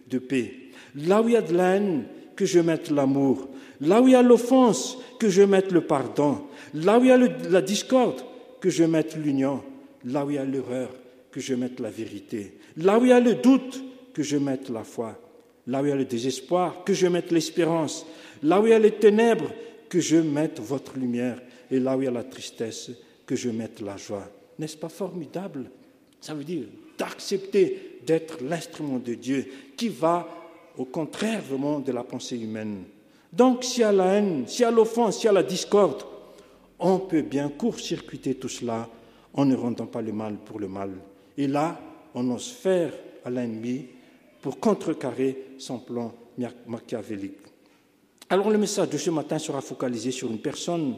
de 0.08 0.18
paix. 0.18 0.54
Là 0.96 1.22
où 1.22 1.28
il 1.28 1.34
y 1.34 1.36
a 1.36 1.42
de 1.42 1.54
la 1.54 1.76
haine, 1.76 2.04
que 2.34 2.44
je 2.44 2.58
mette 2.58 2.90
l'amour. 2.90 3.48
Là 3.80 4.02
où 4.02 4.08
il 4.08 4.12
y 4.12 4.16
a 4.16 4.22
l'offense, 4.22 4.98
que 5.18 5.28
je 5.28 5.42
mette 5.42 5.72
le 5.72 5.82
pardon. 5.82 6.42
Là 6.74 6.98
où 6.98 7.04
il 7.04 7.08
y 7.08 7.12
a 7.12 7.18
la 7.18 7.62
discorde, 7.62 8.24
que 8.60 8.70
je 8.70 8.84
mette 8.84 9.16
l'union. 9.16 9.62
là 10.04 10.24
où 10.24 10.30
il 10.30 10.36
y 10.36 10.38
a 10.38 10.44
l'erreur, 10.44 10.90
que 11.30 11.40
je 11.40 11.54
mette 11.54 11.80
la 11.80 11.90
vérité. 11.90 12.58
Là 12.76 12.98
où 12.98 13.04
il 13.04 13.08
y 13.08 13.12
a 13.12 13.20
le 13.20 13.34
doute, 13.34 13.82
que 14.12 14.22
je 14.22 14.36
mette 14.36 14.68
la 14.68 14.84
foi. 14.84 15.20
Là 15.66 15.82
où 15.82 15.86
il 15.86 15.90
y 15.90 15.92
a 15.92 15.96
le 15.96 16.04
désespoir, 16.04 16.84
que 16.84 16.92
je 16.92 17.06
mette 17.06 17.30
l'espérance. 17.30 18.06
Là 18.42 18.60
où 18.60 18.66
il 18.66 18.70
y 18.70 18.74
a 18.74 18.78
les 18.78 18.92
ténèbres, 18.92 19.52
que 19.88 20.00
je 20.00 20.16
mette 20.16 20.60
votre 20.60 20.96
lumière. 20.96 21.40
Et 21.70 21.78
là 21.78 21.96
où 21.96 22.02
il 22.02 22.06
y 22.06 22.08
a 22.08 22.12
la 22.12 22.24
tristesse, 22.24 22.90
que 23.26 23.36
je 23.36 23.50
mette 23.50 23.80
la 23.80 23.96
joie. 23.96 24.28
N'est-ce 24.58 24.76
pas 24.76 24.88
formidable? 24.88 25.70
Ça 26.20 26.34
veut 26.34 26.44
dire 26.44 26.64
d'accepter 26.98 28.00
d'être 28.04 28.42
l'instrument 28.42 28.98
de 28.98 29.14
Dieu 29.14 29.46
qui 29.76 29.88
va 29.88 30.28
au 30.76 30.84
contraire 30.84 31.40
vraiment 31.40 31.80
de 31.80 31.92
la 31.92 32.04
pensée 32.04 32.38
humaine. 32.38 32.84
Donc 33.32 33.64
s'il 33.64 33.80
y 33.80 33.84
a 33.84 33.92
la 33.92 34.14
haine, 34.14 34.46
s'il 34.46 34.62
y 34.62 34.64
a 34.64 34.70
l'offense, 34.70 35.16
s'il 35.16 35.26
y 35.26 35.28
a 35.28 35.32
la 35.32 35.42
discorde, 35.42 36.02
on 36.78 36.98
peut 36.98 37.22
bien 37.22 37.48
court-circuiter 37.48 38.34
tout 38.34 38.48
cela 38.48 38.88
en 39.32 39.44
ne 39.44 39.54
rendant 39.54 39.86
pas 39.86 40.02
le 40.02 40.12
mal 40.12 40.36
pour 40.44 40.58
le 40.58 40.68
mal. 40.68 40.90
Et 41.36 41.46
là, 41.46 41.80
on 42.14 42.30
ose 42.30 42.48
faire 42.48 42.92
à 43.24 43.30
l'ennemi 43.30 43.86
pour 44.40 44.58
contrecarrer 44.58 45.54
son 45.58 45.78
plan 45.78 46.14
machiavélique. 46.66 47.38
Alors 48.28 48.50
le 48.50 48.58
message 48.58 48.90
de 48.90 48.98
ce 48.98 49.10
matin 49.10 49.38
sera 49.38 49.60
focalisé 49.60 50.10
sur 50.10 50.30
une 50.30 50.40
personne, 50.40 50.96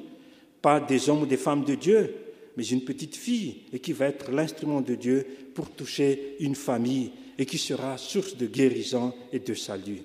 pas 0.61 0.81
des 0.81 1.09
hommes 1.09 1.23
ou 1.23 1.27
des 1.27 1.37
femmes 1.37 1.65
de 1.65 1.75
Dieu, 1.75 2.15
mais 2.57 2.65
une 2.65 2.85
petite 2.85 3.17
fille, 3.17 3.63
et 3.73 3.79
qui 3.79 3.93
va 3.93 4.07
être 4.07 4.31
l'instrument 4.31 4.83
de 4.83 4.95
Dieu 4.95 5.27
pour 5.55 5.71
toucher 5.71 6.37
une 6.41 6.55
famille, 6.55 7.11
et 7.39 7.47
qui 7.47 7.59
sera 7.59 7.97
source 7.97 8.37
de 8.37 8.47
guérison 8.47 9.15
et 9.33 9.39
de 9.39 9.55
salut. 9.55 10.03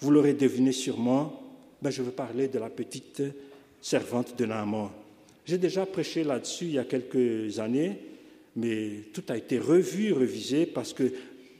Vous 0.00 0.10
l'aurez 0.10 0.34
deviné 0.34 0.70
sûrement, 0.70 1.42
ben 1.82 1.90
je 1.90 2.02
veux 2.02 2.12
parler 2.12 2.46
de 2.46 2.58
la 2.58 2.70
petite 2.70 3.22
servante 3.80 4.38
de 4.38 4.46
Naaman. 4.46 4.90
J'ai 5.44 5.58
déjà 5.58 5.84
prêché 5.86 6.22
là-dessus 6.22 6.66
il 6.66 6.72
y 6.72 6.78
a 6.78 6.84
quelques 6.84 7.58
années, 7.58 7.98
mais 8.56 9.04
tout 9.12 9.24
a 9.28 9.36
été 9.36 9.58
revu, 9.58 10.12
revisé, 10.12 10.66
parce 10.66 10.92
que 10.92 11.12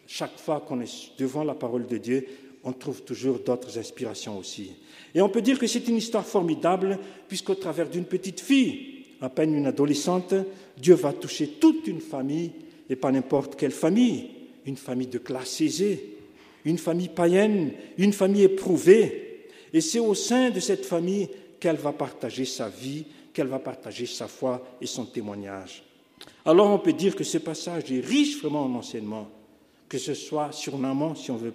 chaque 0.06 0.38
fois 0.38 0.64
qu'on 0.66 0.80
est 0.80 1.12
devant 1.18 1.44
la 1.44 1.54
parole 1.54 1.86
de 1.86 1.98
Dieu, 1.98 2.26
on 2.64 2.72
trouve 2.72 3.02
toujours 3.02 3.38
d'autres 3.38 3.78
inspirations 3.78 4.38
aussi. 4.38 4.72
Et 5.14 5.20
on 5.20 5.28
peut 5.28 5.42
dire 5.42 5.58
que 5.58 5.66
c'est 5.66 5.86
une 5.88 5.96
histoire 5.96 6.26
formidable, 6.26 6.98
puisqu'au 7.28 7.54
travers 7.54 7.88
d'une 7.88 8.04
petite 8.04 8.40
fille, 8.40 9.04
à 9.20 9.28
peine 9.28 9.54
une 9.54 9.66
adolescente, 9.66 10.34
Dieu 10.76 10.94
va 10.94 11.12
toucher 11.12 11.48
toute 11.60 11.86
une 11.86 12.00
famille, 12.00 12.52
et 12.90 12.96
pas 12.96 13.12
n'importe 13.12 13.56
quelle 13.56 13.72
famille, 13.72 14.30
une 14.64 14.76
famille 14.76 15.06
de 15.06 15.18
classe 15.18 15.60
aisée, 15.60 16.16
une 16.64 16.78
famille 16.78 17.08
païenne, 17.08 17.72
une 17.96 18.12
famille 18.12 18.44
éprouvée. 18.44 19.46
Et 19.72 19.80
c'est 19.80 19.98
au 19.98 20.14
sein 20.14 20.50
de 20.50 20.60
cette 20.60 20.84
famille 20.84 21.28
qu'elle 21.60 21.76
va 21.76 21.92
partager 21.92 22.44
sa 22.44 22.68
vie, 22.68 23.04
qu'elle 23.32 23.46
va 23.46 23.58
partager 23.58 24.06
sa 24.06 24.28
foi 24.28 24.76
et 24.80 24.86
son 24.86 25.06
témoignage. 25.06 25.82
Alors 26.44 26.70
on 26.70 26.78
peut 26.78 26.92
dire 26.92 27.14
que 27.14 27.24
ce 27.24 27.38
passage 27.38 27.90
est 27.92 28.00
riche 28.00 28.40
vraiment 28.40 28.64
en 28.64 28.74
enseignements 28.74 29.28
que 29.88 29.98
ce 29.98 30.14
soit 30.14 30.52
sur 30.52 30.78
Naman, 30.78 31.14
si 31.14 31.30
on 31.30 31.36
veut 31.36 31.52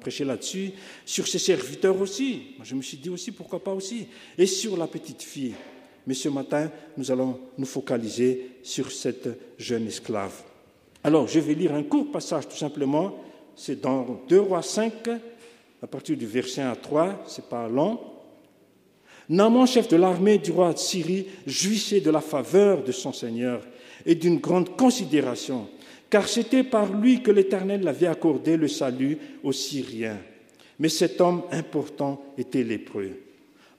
prêcher 0.00 0.24
là-dessus, 0.24 0.72
sur 1.04 1.26
ses 1.26 1.38
serviteurs 1.38 2.00
aussi. 2.00 2.54
Je 2.62 2.74
me 2.74 2.82
suis 2.82 2.96
dit 2.96 3.10
aussi, 3.10 3.32
pourquoi 3.32 3.62
pas 3.62 3.72
aussi, 3.72 4.06
et 4.38 4.46
sur 4.46 4.76
la 4.76 4.86
petite 4.86 5.22
fille. 5.22 5.54
Mais 6.06 6.14
ce 6.14 6.28
matin, 6.28 6.70
nous 6.96 7.10
allons 7.10 7.40
nous 7.58 7.66
focaliser 7.66 8.58
sur 8.62 8.92
cette 8.92 9.28
jeune 9.58 9.88
esclave. 9.88 10.34
Alors, 11.02 11.26
je 11.26 11.40
vais 11.40 11.54
lire 11.54 11.74
un 11.74 11.82
court 11.82 12.10
passage 12.12 12.48
tout 12.48 12.56
simplement. 12.56 13.16
C'est 13.56 13.80
dans 13.80 14.22
2 14.28 14.40
Rois 14.40 14.62
5, 14.62 15.08
à 15.82 15.86
partir 15.86 16.16
du 16.16 16.26
verset 16.26 16.62
1 16.62 16.70
à 16.70 16.76
3, 16.76 17.24
c'est 17.26 17.48
pas 17.48 17.68
long. 17.68 17.98
Naaman, 19.28 19.66
chef 19.66 19.88
de 19.88 19.96
l'armée 19.96 20.38
du 20.38 20.52
roi 20.52 20.72
de 20.74 20.78
Syrie, 20.78 21.26
jouissait 21.46 22.00
de 22.00 22.10
la 22.10 22.20
faveur 22.20 22.84
de 22.84 22.92
son 22.92 23.12
Seigneur 23.12 23.62
et 24.06 24.14
d'une 24.14 24.38
grande 24.38 24.76
considération 24.76 25.68
car 26.14 26.28
c'était 26.28 26.62
par 26.62 26.94
lui 26.94 27.24
que 27.24 27.32
l'Éternel 27.32 27.88
avait 27.88 28.06
accordé 28.06 28.56
le 28.56 28.68
salut 28.68 29.18
aux 29.42 29.50
Syriens. 29.50 30.20
Mais 30.78 30.88
cet 30.88 31.20
homme 31.20 31.42
important 31.50 32.24
était 32.38 32.62
lépreux. 32.62 33.18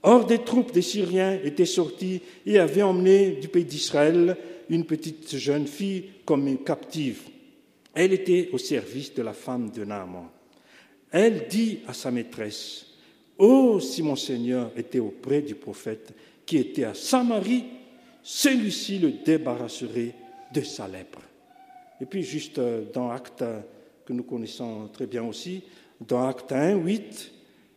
Or, 0.03 0.25
des 0.25 0.39
troupes 0.39 0.73
des 0.73 0.81
Syriens 0.81 1.39
étaient 1.45 1.65
sorties 1.65 2.19
et 2.45 2.59
avaient 2.59 2.81
emmené 2.81 3.37
du 3.39 3.47
pays 3.47 3.63
d'Israël 3.63 4.35
une 4.69 4.83
petite 4.83 5.37
jeune 5.37 5.65
fille 5.65 6.09
comme 6.25 6.61
captive. 6.61 7.21
Elle 7.93 8.11
était 8.11 8.49
au 8.51 8.57
service 8.57 9.13
de 9.13 9.21
la 9.21 9.31
femme 9.31 9.69
de 9.69 9.85
Naaman. 9.85 10.27
Elle 11.11 11.47
dit 11.47 11.79
à 11.87 11.93
sa 11.93 12.11
maîtresse, 12.11 12.87
Oh, 13.37 13.79
si 13.79 14.03
mon 14.03 14.17
Seigneur 14.17 14.71
était 14.75 14.99
auprès 14.99 15.41
du 15.41 15.55
prophète 15.55 16.13
qui 16.45 16.57
était 16.57 16.83
à 16.83 16.93
Samarie, 16.95 17.63
celui-ci 18.25 18.97
le 18.97 19.11
débarrasserait 19.23 20.15
de 20.51 20.61
sa 20.61 20.87
lèpre. 20.87 21.21
Et 22.01 22.05
puis 22.05 22.23
juste 22.23 22.57
euh, 22.57 22.83
dans 22.91 23.11
Acte 23.11 23.43
que 24.03 24.13
nous 24.13 24.23
connaissons 24.23 24.89
très 24.91 25.05
bien 25.05 25.23
aussi, 25.23 25.61
dans 26.05 26.27
Acte 26.27 26.51
1, 26.51 26.77
8, 26.77 27.31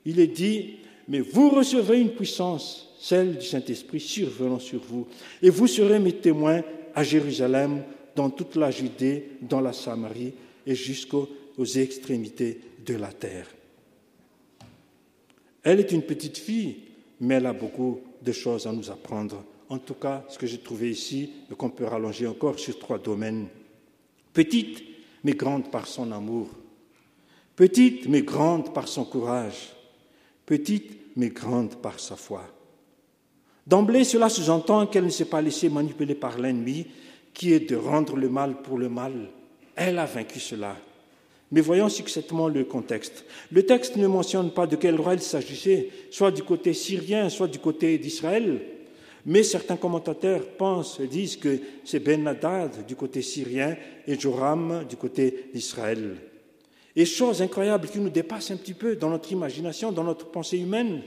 il 0.06 0.18
est 0.18 0.26
dit, 0.26 0.76
mais 1.06 1.20
vous 1.20 1.50
recevrez 1.50 2.00
une 2.00 2.12
puissance, 2.12 2.94
celle 2.98 3.36
du 3.36 3.44
Saint-Esprit, 3.44 4.00
survenant 4.00 4.58
sur 4.58 4.80
vous, 4.80 5.06
et 5.42 5.50
vous 5.50 5.66
serez 5.66 5.98
mes 5.98 6.12
témoins 6.12 6.62
à 6.94 7.04
Jérusalem, 7.04 7.82
dans 8.16 8.30
toute 8.30 8.56
la 8.56 8.70
Judée, 8.70 9.32
dans 9.42 9.60
la 9.60 9.72
Samarie 9.72 10.32
et 10.66 10.74
jusqu'aux 10.74 11.28
extrémités 11.76 12.60
de 12.84 12.94
la 12.94 13.12
terre. 13.12 13.46
Elle 15.62 15.80
est 15.80 15.92
une 15.92 16.02
petite 16.02 16.38
fille, 16.38 16.76
mais 17.20 17.34
elle 17.34 17.46
a 17.46 17.52
beaucoup 17.52 18.00
de 18.22 18.32
choses 18.32 18.66
à 18.66 18.72
nous 18.72 18.90
apprendre. 18.90 19.44
En 19.68 19.78
tout 19.78 19.94
cas, 19.94 20.24
ce 20.28 20.38
que 20.38 20.46
j'ai 20.46 20.58
trouvé 20.58 20.90
ici, 20.90 21.30
qu'on 21.56 21.70
peut 21.70 21.84
rallonger 21.84 22.26
encore 22.26 22.58
sur 22.58 22.78
trois 22.78 22.98
domaines 22.98 23.48
petite 24.38 24.84
mais 25.24 25.32
grande 25.32 25.68
par 25.68 25.88
son 25.88 26.12
amour, 26.12 26.48
petite 27.56 28.08
mais 28.08 28.22
grande 28.22 28.72
par 28.72 28.86
son 28.86 29.04
courage, 29.04 29.74
petite 30.46 30.96
mais 31.16 31.30
grande 31.30 31.74
par 31.82 31.98
sa 31.98 32.14
foi. 32.14 32.44
D'emblée, 33.66 34.04
cela 34.04 34.28
sous-entend 34.28 34.86
qu'elle 34.86 35.06
ne 35.06 35.10
s'est 35.10 35.24
pas 35.24 35.42
laissée 35.42 35.68
manipuler 35.68 36.14
par 36.14 36.38
l'ennemi, 36.38 36.86
qui 37.34 37.52
est 37.52 37.68
de 37.68 37.74
rendre 37.74 38.14
le 38.14 38.28
mal 38.28 38.62
pour 38.62 38.78
le 38.78 38.88
mal. 38.88 39.28
Elle 39.74 39.98
a 39.98 40.06
vaincu 40.06 40.38
cela. 40.38 40.76
Mais 41.50 41.60
voyons 41.60 41.88
succinctement 41.88 42.46
le 42.46 42.62
contexte. 42.64 43.24
Le 43.50 43.66
texte 43.66 43.96
ne 43.96 44.06
mentionne 44.06 44.52
pas 44.52 44.68
de 44.68 44.76
quel 44.76 45.00
roi 45.00 45.14
il 45.14 45.20
s'agissait, 45.20 45.90
soit 46.12 46.30
du 46.30 46.44
côté 46.44 46.74
syrien, 46.74 47.28
soit 47.28 47.48
du 47.48 47.58
côté 47.58 47.98
d'Israël. 47.98 48.60
Mais 49.28 49.42
certains 49.42 49.76
commentateurs 49.76 50.42
pensent 50.56 51.02
disent 51.02 51.36
que 51.36 51.60
c'est 51.84 52.00
Ben 52.00 52.26
Hadad 52.26 52.86
du 52.86 52.96
côté 52.96 53.20
syrien 53.20 53.76
et 54.06 54.18
Joram 54.18 54.86
du 54.88 54.96
côté 54.96 55.50
d'Israël. 55.52 56.16
Et 56.96 57.04
chose 57.04 57.42
incroyable 57.42 57.88
qui 57.88 57.98
nous 57.98 58.08
dépasse 58.08 58.50
un 58.50 58.56
petit 58.56 58.72
peu 58.72 58.96
dans 58.96 59.10
notre 59.10 59.30
imagination, 59.30 59.92
dans 59.92 60.02
notre 60.02 60.30
pensée 60.30 60.56
humaine, 60.56 61.02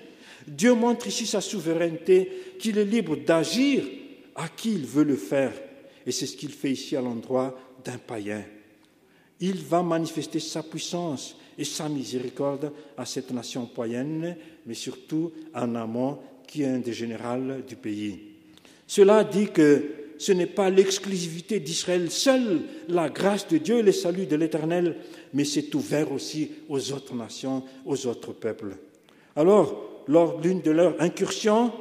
Dieu 0.48 0.76
montre 0.76 1.08
ici 1.08 1.26
sa 1.26 1.42
souveraineté, 1.42 2.56
qu'il 2.60 2.78
est 2.78 2.86
libre 2.86 3.16
d'agir 3.16 3.84
à 4.36 4.48
qui 4.50 4.74
il 4.74 4.86
veut 4.86 5.04
le 5.04 5.16
faire. 5.16 5.54
Et 6.06 6.12
c'est 6.12 6.28
ce 6.28 6.38
qu'il 6.38 6.52
fait 6.52 6.74
ici 6.74 6.96
à 6.96 7.02
l'endroit 7.02 7.58
d'un 7.84 7.98
païen. 7.98 8.44
Il 9.40 9.58
va 9.64 9.82
manifester 9.82 10.40
sa 10.40 10.62
puissance 10.62 11.36
et 11.58 11.64
sa 11.64 11.90
miséricorde 11.90 12.72
à 12.96 13.06
cette 13.08 13.32
nation 13.32 13.66
païenne, 13.66 14.38
mais 14.68 14.76
surtout 14.76 15.32
en 15.56 15.74
amont 15.74 16.20
qui 16.52 16.64
est 16.64 16.68
un 16.68 16.80
des 16.80 16.92
généraux 16.92 17.62
du 17.66 17.78
pays. 17.78 18.20
Cela 18.86 19.24
dit 19.24 19.48
que 19.52 19.84
ce 20.18 20.34
n'est 20.34 20.46
pas 20.46 20.70
l'exclusivité 20.70 21.62
d'Israël 21.62 22.12
seule, 22.12 22.64
la 22.90 23.10
grâce 23.10 23.48
de 23.48 23.58
Dieu, 23.58 23.82
le 23.82 23.94
salut 23.94 24.26
de 24.26 24.36
l'Éternel, 24.36 24.98
mais 25.34 25.46
c'est 25.46 25.74
ouvert 25.74 26.12
aussi 26.12 26.52
aux 26.68 26.92
autres 26.92 27.16
nations, 27.16 27.64
aux 27.86 28.06
autres 28.06 28.34
peuples. 28.34 28.76
Alors, 29.38 30.04
lors 30.08 30.40
d'une 30.40 30.62
de 30.62 30.72
leurs 30.72 31.02
incursions, 31.02 31.72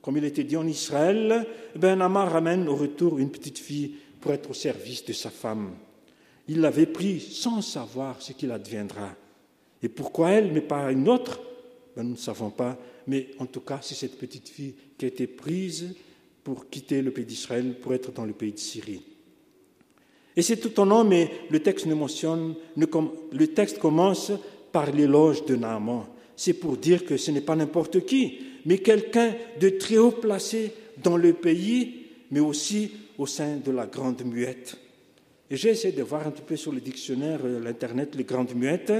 comme 0.00 0.16
il 0.16 0.24
était 0.24 0.44
dit 0.44 0.56
en 0.56 0.66
Israël, 0.66 1.46
ben 1.76 2.00
Amar 2.00 2.32
ramène 2.32 2.66
au 2.66 2.76
retour 2.76 3.18
une 3.18 3.30
petite 3.30 3.58
fille 3.58 3.96
pour 4.22 4.32
être 4.32 4.50
au 4.50 4.54
service 4.54 5.04
de 5.04 5.12
sa 5.12 5.28
femme. 5.28 5.72
Il 6.48 6.62
l'avait 6.62 6.86
pris 6.86 7.20
sans 7.20 7.60
savoir 7.60 8.22
ce 8.22 8.32
qu'il 8.32 8.52
adviendra. 8.52 9.10
Et 9.82 9.90
pourquoi 9.90 10.30
elle, 10.30 10.50
mais 10.50 10.62
pas 10.62 10.90
une 10.90 11.10
autre? 11.10 11.40
Ben, 11.94 12.04
Nous 12.04 12.12
ne 12.12 12.16
savons 12.16 12.50
pas 12.50 12.78
mais 13.08 13.28
en 13.38 13.46
tout 13.46 13.60
cas, 13.60 13.80
c'est 13.82 13.94
cette 13.94 14.18
petite 14.18 14.48
fille 14.48 14.74
qui 14.96 15.06
a 15.06 15.08
été 15.08 15.26
prise 15.26 15.94
pour 16.44 16.68
quitter 16.68 17.02
le 17.02 17.10
pays 17.10 17.24
d'Israël 17.24 17.74
pour 17.80 17.94
être 17.94 18.12
dans 18.12 18.24
le 18.24 18.32
pays 18.32 18.52
de 18.52 18.58
Syrie. 18.58 19.02
Et 20.36 20.42
c'est 20.42 20.58
tout 20.58 20.78
en 20.78 20.86
nom, 20.86 21.02
mais 21.04 21.30
le 21.50 21.60
texte 21.60 21.86
ne 21.86 21.94
mentionne, 21.94 22.54
le 22.76 23.46
texte 23.48 23.78
commence 23.78 24.30
par 24.70 24.92
l'éloge 24.92 25.44
de 25.46 25.56
Naaman. 25.56 26.06
C'est 26.36 26.52
pour 26.52 26.76
dire 26.76 27.04
que 27.04 27.16
ce 27.16 27.32
n'est 27.32 27.40
pas 27.40 27.56
n'importe 27.56 28.06
qui, 28.06 28.38
mais 28.64 28.78
quelqu'un 28.78 29.34
de 29.58 29.70
très 29.70 29.96
haut 29.96 30.12
placé 30.12 30.72
dans 31.02 31.16
le 31.16 31.32
pays, 31.32 32.06
mais 32.30 32.40
aussi 32.40 32.92
au 33.16 33.26
sein 33.26 33.56
de 33.56 33.72
la 33.72 33.86
grande 33.86 34.24
muette. 34.24 34.76
Et 35.50 35.56
j'ai 35.56 35.70
essayé 35.70 35.94
de 35.94 36.02
voir 36.02 36.26
un 36.26 36.30
petit 36.30 36.42
peu 36.42 36.56
sur 36.56 36.72
le 36.72 36.80
dictionnaire, 36.80 37.40
euh, 37.44 37.58
l'Internet, 37.58 38.14
les 38.14 38.24
grandes 38.24 38.54
muettes. 38.54 38.92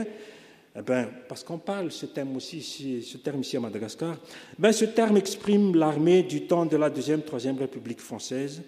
Eh 0.78 0.82
ben, 0.82 1.08
parce 1.28 1.42
qu'on 1.42 1.58
parle 1.58 1.90
ce 1.90 2.06
terme 2.06 2.36
aussi, 2.36 2.62
ce 3.02 3.16
terme 3.16 3.40
ici 3.40 3.56
à 3.56 3.60
Madagascar, 3.60 4.16
ben, 4.58 4.70
ce 4.70 4.84
terme 4.84 5.16
exprime 5.16 5.74
l'armée 5.74 6.22
du 6.22 6.42
temps 6.42 6.66
de 6.66 6.76
la 6.76 6.88
Deuxième, 6.88 7.22
Troisième 7.22 7.58
République 7.58 8.00
française. 8.00 8.62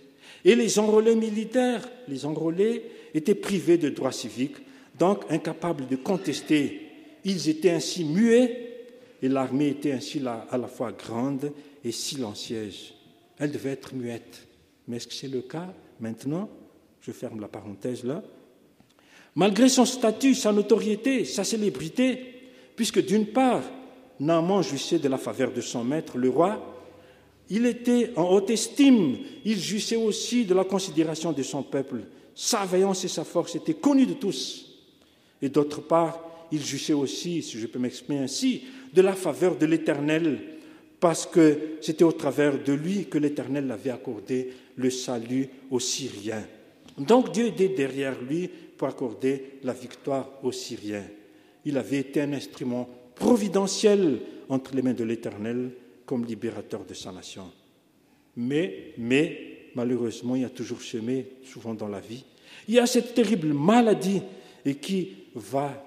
Et 0.45 0.57
les 0.57 0.79
enrôlés 0.81 1.15
militaires, 1.15 1.89
les 2.09 2.27
enrôlés 2.27 2.83
étaient 3.15 3.37
privés 3.37 3.79
de 3.79 3.91
droits 3.91 4.11
civiques, 4.11 4.57
donc 4.99 5.23
incapables 5.31 5.87
de 5.87 5.97
contester. 5.97 6.83
Ils 7.25 7.49
étaient 7.49 7.71
ainsi 7.71 8.05
muets 8.05 8.89
et 9.23 9.29
l'armée 9.29 9.69
était 9.69 9.93
ainsi 9.93 10.21
à 10.27 10.59
la 10.59 10.69
fois 10.69 10.93
grande 10.93 11.53
et 11.85 11.93
silencieuse. 11.93 12.95
Elle 13.39 13.53
devait 13.53 13.71
être 13.71 13.95
muette. 13.95 14.47
Mais 14.89 14.97
est-ce 14.97 15.07
que 15.07 15.15
c'est 15.15 15.29
le 15.29 15.43
cas 15.43 15.73
maintenant? 16.01 16.49
Je 17.03 17.13
ferme 17.13 17.41
la 17.41 17.49
parenthèse 17.49 18.03
là. 18.03 18.23
Malgré 19.37 19.69
son 19.69 19.85
statut, 19.85 20.35
sa 20.35 20.53
notoriété, 20.53 21.25
sa 21.25 21.45
célébrité, 21.45 22.19
puisque 22.75 23.05
d'une 23.05 23.27
part, 23.27 23.63
Naaman 24.19 24.63
jouissait 24.63 24.99
de 24.99 25.09
la 25.09 25.19
faveur 25.19 25.53
de 25.53 25.61
son 25.61 25.85
maître, 25.85 26.19
le 26.19 26.29
roi, 26.29 26.71
il 27.49 27.67
était 27.67 28.13
en 28.17 28.31
haute 28.31 28.51
estime, 28.51 29.19
il 29.45 29.59
jouissait 29.59 29.97
aussi 29.97 30.45
de 30.45 30.55
la 30.55 30.65
considération 30.65 31.33
de 31.33 31.43
son 31.43 31.63
peuple. 31.63 32.03
Sa 32.35 32.65
vaillance 32.65 33.05
et 33.05 33.09
sa 33.09 33.25
force 33.25 33.57
étaient 33.57 33.75
connues 33.75 34.07
de 34.07 34.15
tous. 34.15 34.67
Et 35.43 35.49
d'autre 35.49 35.81
part, 35.81 36.21
il 36.53 36.65
jouissait 36.65 36.93
aussi, 36.93 37.43
si 37.43 37.59
je 37.59 37.67
peux 37.67 37.79
m'exprimer 37.79 38.21
ainsi, 38.21 38.63
de 38.93 39.03
la 39.03 39.15
faveur 39.15 39.57
de 39.57 39.67
l'Éternel, 39.67 40.39
parce 41.01 41.27
que 41.27 41.77
c'était 41.81 42.05
au 42.05 42.13
travers 42.13 42.63
de 42.63 42.73
lui 42.73 43.07
que 43.07 43.19
l'Éternel 43.19 43.71
avait 43.71 43.91
accordé 43.91 44.53
le 44.77 44.91
salut 44.91 45.49
aux 45.71 45.81
Syriens. 45.81 46.47
Donc 46.99 47.33
Dieu 47.33 47.47
était 47.47 47.69
derrière 47.69 48.21
lui 48.21 48.51
pour 48.81 48.89
accorder 48.89 49.59
la 49.63 49.75
victoire 49.75 50.27
aux 50.43 50.53
Syriens. 50.53 51.05
Il 51.67 51.77
avait 51.77 51.99
été 51.99 52.23
un 52.23 52.33
instrument 52.33 52.89
providentiel 53.15 54.21
entre 54.49 54.75
les 54.75 54.81
mains 54.81 54.95
de 54.95 55.05
l'Éternel 55.05 55.73
comme 56.07 56.25
libérateur 56.25 56.87
de 56.87 56.95
sa 56.95 57.13
nation. 57.13 57.45
Mais, 58.37 58.95
mais, 58.97 59.69
malheureusement, 59.75 60.35
il 60.35 60.43
y 60.43 60.47
a 60.47 60.49
toujours 60.49 60.81
semé, 60.81 61.27
souvent 61.45 61.75
dans 61.75 61.89
la 61.89 62.01
vie, 62.01 62.25
il 62.69 62.77
y 62.77 62.79
a 62.79 62.87
cette 62.87 63.13
terrible 63.13 63.53
maladie 63.53 64.23
et 64.65 64.77
qui 64.77 65.11
va 65.35 65.85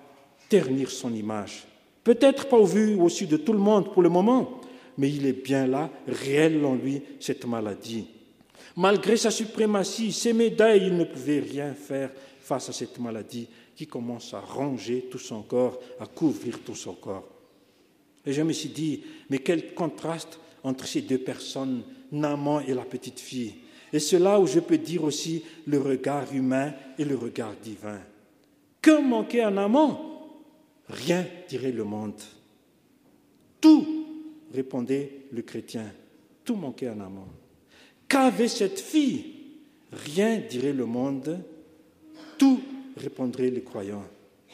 ternir 0.47 0.91
son 0.91 1.15
image. 1.15 1.63
Peut-être 2.03 2.47
pas 2.47 2.57
au 2.57 2.65
vu 2.65 2.93
au-dessus 2.93 3.25
de 3.25 3.37
tout 3.37 3.53
le 3.53 3.59
monde 3.59 3.91
pour 3.91 4.03
le 4.03 4.09
moment, 4.09 4.61
mais 4.99 5.09
il 5.09 5.25
est 5.25 5.43
bien 5.43 5.65
là, 5.65 5.89
réel 6.07 6.63
en 6.63 6.75
lui, 6.75 7.01
cette 7.19 7.47
maladie. 7.47 8.05
Malgré 8.75 9.17
sa 9.17 9.31
suprématie, 9.31 10.11
ses 10.11 10.33
médailles, 10.33 10.83
il 10.85 10.95
ne 10.95 11.05
pouvait 11.05 11.39
rien 11.39 11.73
faire 11.73 12.11
face 12.43 12.67
à 12.67 12.73
cette 12.73 12.99
maladie 12.99 13.47
qui 13.73 13.87
commence 13.87 14.33
à 14.33 14.41
ronger 14.41 15.07
tout 15.09 15.17
son 15.17 15.43
corps, 15.43 15.79
à 15.99 16.05
couvrir 16.05 16.59
tout 16.59 16.75
son 16.75 16.93
corps. 16.93 17.27
Et 18.25 18.33
je 18.33 18.41
me 18.41 18.51
suis 18.51 18.69
dit, 18.69 19.01
mais 19.29 19.39
quel 19.39 19.73
contraste 19.73 20.39
entre 20.61 20.85
ces 20.85 21.01
deux 21.01 21.19
personnes, 21.19 21.83
Naman 22.11 22.61
et 22.61 22.73
la 22.73 22.83
petite 22.83 23.19
fille. 23.19 23.55
Et 23.91 23.99
c'est 23.99 24.19
là 24.19 24.39
où 24.39 24.45
je 24.45 24.59
peux 24.59 24.77
dire 24.77 25.03
aussi 25.03 25.43
le 25.65 25.79
regard 25.79 26.33
humain 26.33 26.73
et 26.97 27.05
le 27.05 27.15
regard 27.15 27.55
divin. 27.63 27.99
Que 28.81 29.01
manquait 29.01 29.41
à 29.41 29.49
Naman? 29.49 29.99
Rien, 30.89 31.25
dirait 31.47 31.71
le 31.71 31.85
monde. 31.85 32.21
Tout, 33.61 34.05
répondait 34.53 35.27
le 35.31 35.41
chrétien. 35.41 35.91
Tout 36.43 36.55
manquait 36.55 36.87
à 36.87 36.95
Naman. 36.95 37.27
Qu'avait 38.07 38.49
cette 38.49 38.79
fille? 38.79 39.25
Rien, 39.91 40.39
dirait 40.39 40.73
le 40.73 40.85
monde. 40.85 41.39
Tout, 42.43 42.59
répondraient 42.97 43.49
les 43.49 43.61
croyants. 43.61 44.03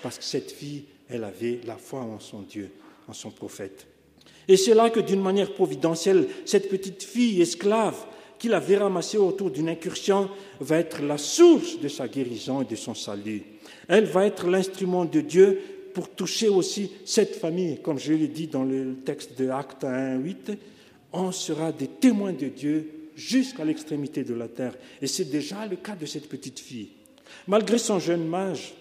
Parce 0.03 0.19
que 0.19 0.23
cette 0.23 0.51
fille, 0.51 0.83
elle 1.09 1.23
avait 1.23 1.59
la 1.65 1.75
foi 1.75 2.01
en 2.01 2.19
son 2.19 2.41
Dieu, 2.41 2.69
en 3.07 3.13
son 3.13 3.31
prophète. 3.31 3.87
Et 4.47 4.57
c'est 4.57 4.75
là 4.75 4.91
que, 4.91 4.99
d'une 4.99 5.23
manière 5.23 5.51
providentielle, 5.55 6.27
cette 6.45 6.69
petite 6.69 7.01
fille 7.01 7.41
esclave 7.41 7.95
qu'il 8.37 8.53
avait 8.53 8.77
ramassée 8.77 9.17
autour 9.17 9.49
d'une 9.49 9.69
incursion 9.69 10.29
va 10.59 10.77
être 10.77 11.01
la 11.01 11.17
source 11.17 11.79
de 11.79 11.87
sa 11.87 12.07
guérison 12.07 12.61
et 12.61 12.65
de 12.65 12.75
son 12.75 12.93
salut. 12.93 13.41
Elle 13.87 14.05
va 14.05 14.27
être 14.27 14.47
l'instrument 14.47 15.05
de 15.05 15.21
Dieu 15.21 15.59
pour 15.95 16.11
toucher 16.11 16.47
aussi 16.47 16.91
cette 17.05 17.37
famille. 17.37 17.79
Comme 17.81 17.97
je 17.97 18.13
l'ai 18.13 18.27
dit 18.27 18.45
dans 18.45 18.65
le 18.65 18.97
texte 19.03 19.35
de 19.41 19.49
Acte 19.49 19.83
1, 19.83 20.19
8, 20.19 20.51
on 21.11 21.31
sera 21.31 21.71
des 21.71 21.87
témoins 21.87 22.33
de 22.33 22.49
Dieu 22.49 23.09
jusqu'à 23.15 23.65
l'extrémité 23.65 24.23
de 24.23 24.35
la 24.35 24.47
terre. 24.47 24.75
Et 25.01 25.07
c'est 25.07 25.31
déjà 25.31 25.65
le 25.65 25.77
cas 25.77 25.95
de 25.95 26.05
cette 26.05 26.29
petite 26.29 26.59
fille. 26.59 26.89
Malgré 27.47 27.77
son 27.77 27.99
jeune 27.99 28.33
âge, 28.33 28.73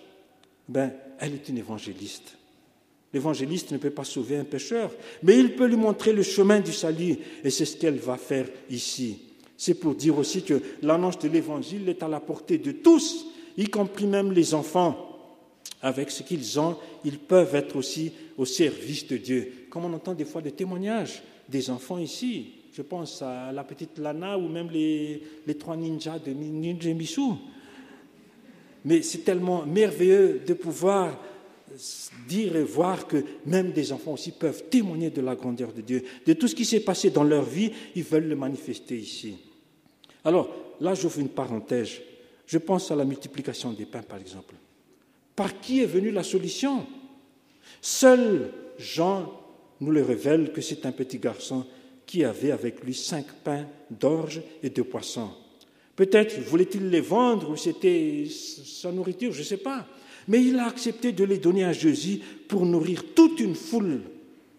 ben, 0.69 0.93
elle 1.19 1.35
est 1.35 1.49
une 1.49 1.59
évangéliste. 1.59 2.37
L'évangéliste 3.13 3.73
ne 3.73 3.79
peut 3.79 3.91
pas 3.91 4.05
sauver 4.05 4.37
un 4.37 4.45
pécheur, 4.45 4.91
mais 5.23 5.39
il 5.39 5.57
peut 5.57 5.67
lui 5.67 5.77
montrer 5.77 6.13
le 6.13 6.23
chemin 6.23 6.61
du 6.61 6.73
salut, 6.73 7.17
et 7.43 7.51
c'est 7.51 7.65
ce 7.65 7.77
qu'elle 7.77 7.99
va 7.99 8.17
faire 8.17 8.47
ici. 8.71 9.21
C'est 9.57 9.75
pour 9.75 9.95
dire 9.95 10.19
aussi 10.19 10.43
que 10.43 10.61
l'annonce 10.83 11.19
de 11.19 11.29
l'évangile 11.29 11.89
est 11.89 12.03
à 12.03 12.09
la 12.09 12.21
portée 12.21 12.59
de 12.59 12.73
tous, 12.73 13.27
y 13.57 13.67
compris 13.69 14.07
même 14.07 14.33
les 14.33 14.55
enfants. 14.55 15.05
Avec 15.81 16.11
ce 16.11 16.23
qu'ils 16.23 16.59
ont, 16.59 16.77
ils 17.05 17.19
peuvent 17.19 17.55
être 17.55 17.77
aussi 17.77 18.13
au 18.37 18.45
service 18.45 19.07
de 19.07 19.17
Dieu. 19.17 19.53
Comme 19.71 19.85
on 19.85 19.93
entend 19.93 20.15
des 20.15 20.25
fois 20.25 20.43
des 20.43 20.53
témoignages 20.53 21.23
des 21.49 21.71
enfants 21.71 21.99
ici, 21.99 22.53
je 22.73 22.83
pense 22.83 23.23
à 23.23 23.51
la 23.53 23.65
petite 23.65 23.99
Lana 23.99 24.39
ou 24.39 24.49
même 24.49 24.71
les, 24.71 25.23
trois 25.59 25.77
ninjas 25.77 26.19
de 26.19 26.31
Ninja 26.33 26.91
Mais 28.89 29.03
c'est 29.03 29.19
tellement 29.19 29.67
merveilleux 29.67 30.41
de 30.47 30.55
pouvoir 30.55 31.15
dire 32.27 32.57
et 32.57 32.63
voir 32.63 33.07
que 33.07 33.23
même 33.45 33.73
des 33.73 33.93
enfants 33.93 34.15
aussi 34.15 34.33
peuvent 34.33 34.65
témoigner 34.71 35.11
de 35.11 35.21
la 35.21 35.37
grandeur 35.37 35.75
de 35.75 35.83
Dieu, 35.83 36.03
de 36.25 36.33
tout 36.33 36.49
ce 36.49 36.55
qui 36.55 36.65
s'est 36.65 36.81
passé 36.81 37.11
dans 37.11 37.23
leur 37.23 37.45
vie, 37.45 37.71
ils 37.95 38.03
veulent 38.03 38.29
le 38.29 38.35
manifester 38.35 38.97
ici. 38.97 39.37
Alors, 40.25 40.49
là, 40.81 40.95
j'ouvre 40.95 41.19
une 41.19 41.29
parenthèse. 41.29 42.01
Je 42.47 42.57
pense 42.57 42.91
à 42.91 42.97
la 42.97 43.05
multiplication 43.05 43.75
des 43.75 43.85
pains, 43.85 44.01
par 44.01 44.19
exemple. 44.19 44.55
Par 45.37 45.61
qui 45.61 45.83
est 45.83 45.87
venue 45.87 46.11
la 46.11 46.23
solution? 46.23 46.87
Seul 47.83 48.51
Jean 48.79 49.31
nous 49.83 49.91
le 49.91 50.03
révèle 50.03 50.51
que 50.51 50.63
c'est 50.63 50.87
un 50.87 50.93
petit 50.93 51.19
garçon 51.19 51.67
qui 52.07 52.25
avait 52.25 52.53
avec 52.53 52.83
lui 52.83 52.95
cinq 52.95 53.27
pains 53.45 53.67
d'orge 53.91 54.41
et 54.63 54.71
de 54.71 54.81
poissons. 54.81 55.29
Peut-être 55.99 56.39
voulait-il 56.43 56.91
les 56.91 57.01
vendre 57.01 57.51
ou 57.51 57.57
c'était 57.57 58.25
sa 58.31 58.93
nourriture, 58.93 59.33
je 59.33 59.41
ne 59.41 59.45
sais 59.45 59.57
pas. 59.57 59.85
Mais 60.29 60.41
il 60.45 60.57
a 60.61 60.69
accepté 60.69 61.11
de 61.11 61.25
les 61.25 61.39
donner 61.39 61.65
à 61.65 61.73
Jésus 61.73 62.21
pour 62.47 62.65
nourrir 62.65 63.03
toute 63.17 63.41
une 63.41 63.57
foule, 63.57 64.03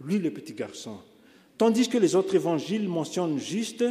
lui 0.03 0.19
le 0.19 0.31
petit 0.31 0.51
garçon. 0.51 0.97
Tandis 1.57 1.87
que 1.87 1.97
les 1.97 2.17
autres 2.17 2.35
évangiles 2.35 2.89
mentionnent 2.89 3.39
juste 3.39 3.85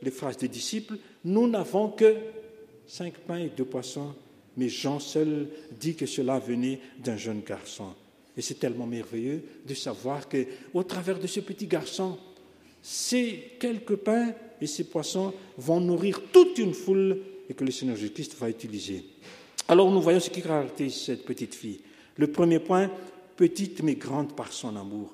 les 0.00 0.12
phrases 0.12 0.36
des 0.36 0.46
disciples, 0.46 0.94
nous 1.24 1.48
n'avons 1.48 1.88
que 1.88 2.14
cinq 2.86 3.14
pains 3.14 3.38
et 3.38 3.50
deux 3.56 3.64
poissons, 3.64 4.14
mais 4.56 4.68
Jean 4.68 5.00
seul 5.00 5.48
dit 5.80 5.96
que 5.96 6.06
cela 6.06 6.38
venait 6.38 6.78
d'un 7.02 7.16
jeune 7.16 7.40
garçon. 7.40 7.94
Et 8.36 8.42
c'est 8.42 8.60
tellement 8.60 8.86
merveilleux 8.86 9.42
de 9.66 9.74
savoir 9.74 10.28
que, 10.28 10.46
au 10.72 10.84
travers 10.84 11.18
de 11.18 11.26
ce 11.26 11.40
petit 11.40 11.66
garçon, 11.66 12.16
ces 12.82 13.52
quelques 13.60 13.96
pains 13.96 14.34
et 14.60 14.66
ces 14.66 14.84
poissons 14.84 15.32
vont 15.56 15.80
nourrir 15.80 16.20
toute 16.32 16.58
une 16.58 16.74
foule 16.74 17.18
et 17.48 17.54
que 17.54 17.64
le 17.64 17.70
Seigneur 17.70 17.96
Jésus-Christ 17.96 18.36
va 18.38 18.50
utiliser. 18.50 19.04
Alors 19.68 19.90
nous 19.90 20.02
voyons 20.02 20.20
ce 20.20 20.30
qui 20.30 20.42
caractérise 20.42 20.96
cette 20.96 21.24
petite 21.24 21.54
fille. 21.54 21.80
Le 22.16 22.26
premier 22.26 22.58
point, 22.58 22.90
petite 23.36 23.82
mais 23.82 23.94
grande 23.94 24.34
par 24.34 24.52
son 24.52 24.76
amour. 24.76 25.12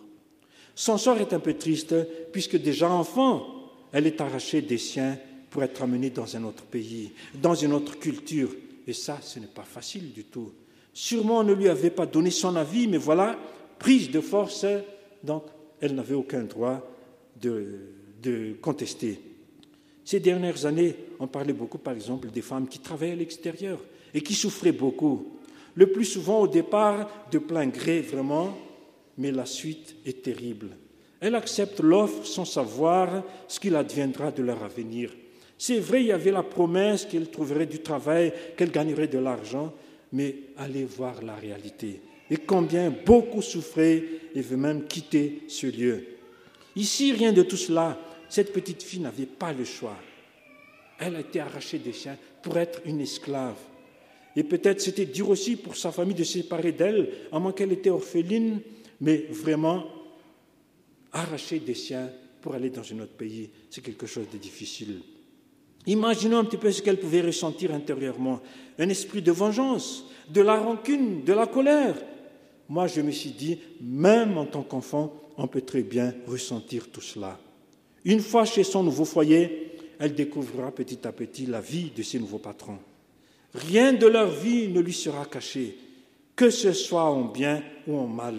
Son 0.74 0.96
sort 0.96 1.18
est 1.18 1.32
un 1.32 1.40
peu 1.40 1.54
triste 1.54 1.94
puisque 2.32 2.56
déjà 2.56 2.90
enfant, 2.90 3.46
elle 3.92 4.06
est 4.06 4.20
arrachée 4.20 4.62
des 4.62 4.78
siens 4.78 5.18
pour 5.50 5.62
être 5.62 5.82
amenée 5.82 6.10
dans 6.10 6.36
un 6.36 6.44
autre 6.44 6.64
pays, 6.64 7.12
dans 7.34 7.54
une 7.54 7.72
autre 7.72 7.98
culture. 7.98 8.50
Et 8.86 8.92
ça, 8.92 9.18
ce 9.22 9.38
n'est 9.38 9.46
pas 9.46 9.64
facile 9.64 10.12
du 10.12 10.24
tout. 10.24 10.52
Sûrement, 10.94 11.38
on 11.38 11.44
ne 11.44 11.52
lui 11.52 11.68
avait 11.68 11.90
pas 11.90 12.06
donné 12.06 12.30
son 12.30 12.56
avis, 12.56 12.86
mais 12.86 12.96
voilà, 12.96 13.38
prise 13.78 14.10
de 14.10 14.20
force, 14.20 14.64
donc 15.22 15.44
elle 15.80 15.94
n'avait 15.94 16.14
aucun 16.14 16.42
droit 16.42 16.82
de, 17.40 18.56
contester. 18.60 19.20
Ces 20.04 20.20
dernières 20.20 20.66
années, 20.66 20.94
on 21.18 21.26
parlait 21.26 21.52
beaucoup, 21.52 21.78
par 21.78 21.94
exemple, 21.94 22.30
des 22.30 22.42
femmes 22.42 22.68
qui 22.68 22.78
travaillaient 22.78 23.12
à 23.12 23.16
l'extérieur, 23.16 23.78
et 24.14 24.20
qui 24.20 24.34
souffrait 24.34 24.72
beaucoup. 24.72 25.38
Le 25.74 25.92
plus 25.92 26.04
souvent 26.04 26.40
au 26.40 26.48
départ 26.48 27.28
de 27.30 27.38
plein 27.38 27.66
gré 27.66 28.00
vraiment, 28.00 28.56
mais 29.18 29.30
la 29.30 29.46
suite 29.46 29.96
est 30.06 30.22
terrible. 30.22 30.68
Elle 31.20 31.34
accepte 31.34 31.80
l'offre 31.80 32.24
sans 32.24 32.44
savoir 32.44 33.22
ce 33.48 33.60
qu'il 33.60 33.76
adviendra 33.76 34.30
de 34.30 34.42
leur 34.42 34.62
avenir. 34.62 35.12
C'est 35.58 35.80
vrai, 35.80 36.02
il 36.02 36.06
y 36.06 36.12
avait 36.12 36.30
la 36.30 36.44
promesse 36.44 37.04
qu'elle 37.04 37.30
trouverait 37.30 37.66
du 37.66 37.80
travail, 37.80 38.32
qu'elle 38.56 38.70
gagnerait 38.70 39.08
de 39.08 39.18
l'argent, 39.18 39.74
mais 40.12 40.36
allez 40.56 40.84
voir 40.84 41.22
la 41.22 41.34
réalité. 41.34 42.00
Et 42.30 42.36
combien 42.36 42.90
beaucoup 43.04 43.42
souffraient 43.42 44.04
et 44.34 44.40
veulent 44.40 44.58
même 44.58 44.86
quitter 44.86 45.42
ce 45.48 45.66
lieu. 45.66 46.17
Ici, 46.78 47.12
rien 47.12 47.32
de 47.32 47.42
tout 47.42 47.56
cela. 47.56 47.98
Cette 48.28 48.52
petite 48.52 48.84
fille 48.84 49.00
n'avait 49.00 49.26
pas 49.26 49.52
le 49.52 49.64
choix. 49.64 49.96
Elle 51.00 51.16
a 51.16 51.20
été 51.20 51.40
arrachée 51.40 51.80
des 51.80 51.92
chiens 51.92 52.16
pour 52.40 52.56
être 52.56 52.80
une 52.84 53.00
esclave. 53.00 53.56
Et 54.36 54.44
peut-être 54.44 54.80
c'était 54.80 55.04
dur 55.04 55.28
aussi 55.30 55.56
pour 55.56 55.76
sa 55.76 55.90
famille 55.90 56.14
de 56.14 56.22
se 56.22 56.34
séparer 56.34 56.70
d'elle, 56.70 57.10
à 57.32 57.40
moins 57.40 57.50
qu'elle 57.50 57.72
était 57.72 57.90
orpheline, 57.90 58.60
mais 59.00 59.26
vraiment, 59.30 59.86
arracher 61.12 61.58
des 61.58 61.74
siens 61.74 62.10
pour 62.40 62.54
aller 62.54 62.70
dans 62.70 62.82
un 62.92 63.00
autre 63.00 63.16
pays, 63.16 63.50
c'est 63.70 63.82
quelque 63.82 64.06
chose 64.06 64.26
de 64.32 64.38
difficile. 64.38 65.00
Imaginons 65.86 66.38
un 66.38 66.44
petit 66.44 66.58
peu 66.58 66.70
ce 66.70 66.80
qu'elle 66.80 67.00
pouvait 67.00 67.22
ressentir 67.22 67.74
intérieurement. 67.74 68.40
Un 68.78 68.88
esprit 68.88 69.22
de 69.22 69.32
vengeance, 69.32 70.04
de 70.28 70.42
la 70.42 70.56
rancune, 70.60 71.24
de 71.24 71.32
la 71.32 71.48
colère. 71.48 71.96
Moi, 72.68 72.86
je 72.86 73.00
me 73.00 73.10
suis 73.10 73.30
dit, 73.30 73.58
même 73.80 74.38
en 74.38 74.44
tant 74.44 74.62
qu'enfant, 74.62 75.27
on 75.38 75.46
peut 75.46 75.62
très 75.62 75.82
bien 75.82 76.12
ressentir 76.26 76.90
tout 76.90 77.00
cela. 77.00 77.38
Une 78.04 78.20
fois 78.20 78.44
chez 78.44 78.64
son 78.64 78.82
nouveau 78.82 79.04
foyer, 79.04 79.76
elle 80.00 80.14
découvrira 80.14 80.72
petit 80.72 81.06
à 81.06 81.12
petit 81.12 81.46
la 81.46 81.60
vie 81.60 81.90
de 81.96 82.02
ses 82.02 82.18
nouveaux 82.18 82.38
patrons. 82.38 82.78
Rien 83.54 83.92
de 83.92 84.06
leur 84.06 84.30
vie 84.30 84.68
ne 84.68 84.80
lui 84.80 84.92
sera 84.92 85.24
caché, 85.24 85.78
que 86.36 86.50
ce 86.50 86.72
soit 86.72 87.04
en 87.04 87.24
bien 87.24 87.62
ou 87.86 87.96
en 87.96 88.06
mal. 88.06 88.36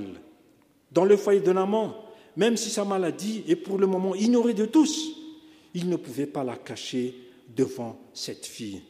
Dans 0.92 1.06
le 1.06 1.18
foyer 1.18 1.40
d'un 1.40 1.58
amant, 1.58 2.06
même 2.36 2.58
si 2.58 2.70
sa 2.70 2.84
maladie 2.84 3.44
est 3.48 3.56
pour 3.56 3.78
le 3.78 3.88
moment 3.88 4.14
ignorée 4.14 4.54
de 4.54 4.66
tous, 4.66 5.16
il 5.74 5.90
ne 5.90 5.96
pouvait 5.96 6.26
pas 6.26 6.44
la 6.44 6.58
cacher 6.58 7.16
devant 7.56 8.00
cette 8.14 8.46
fille. 8.46 8.82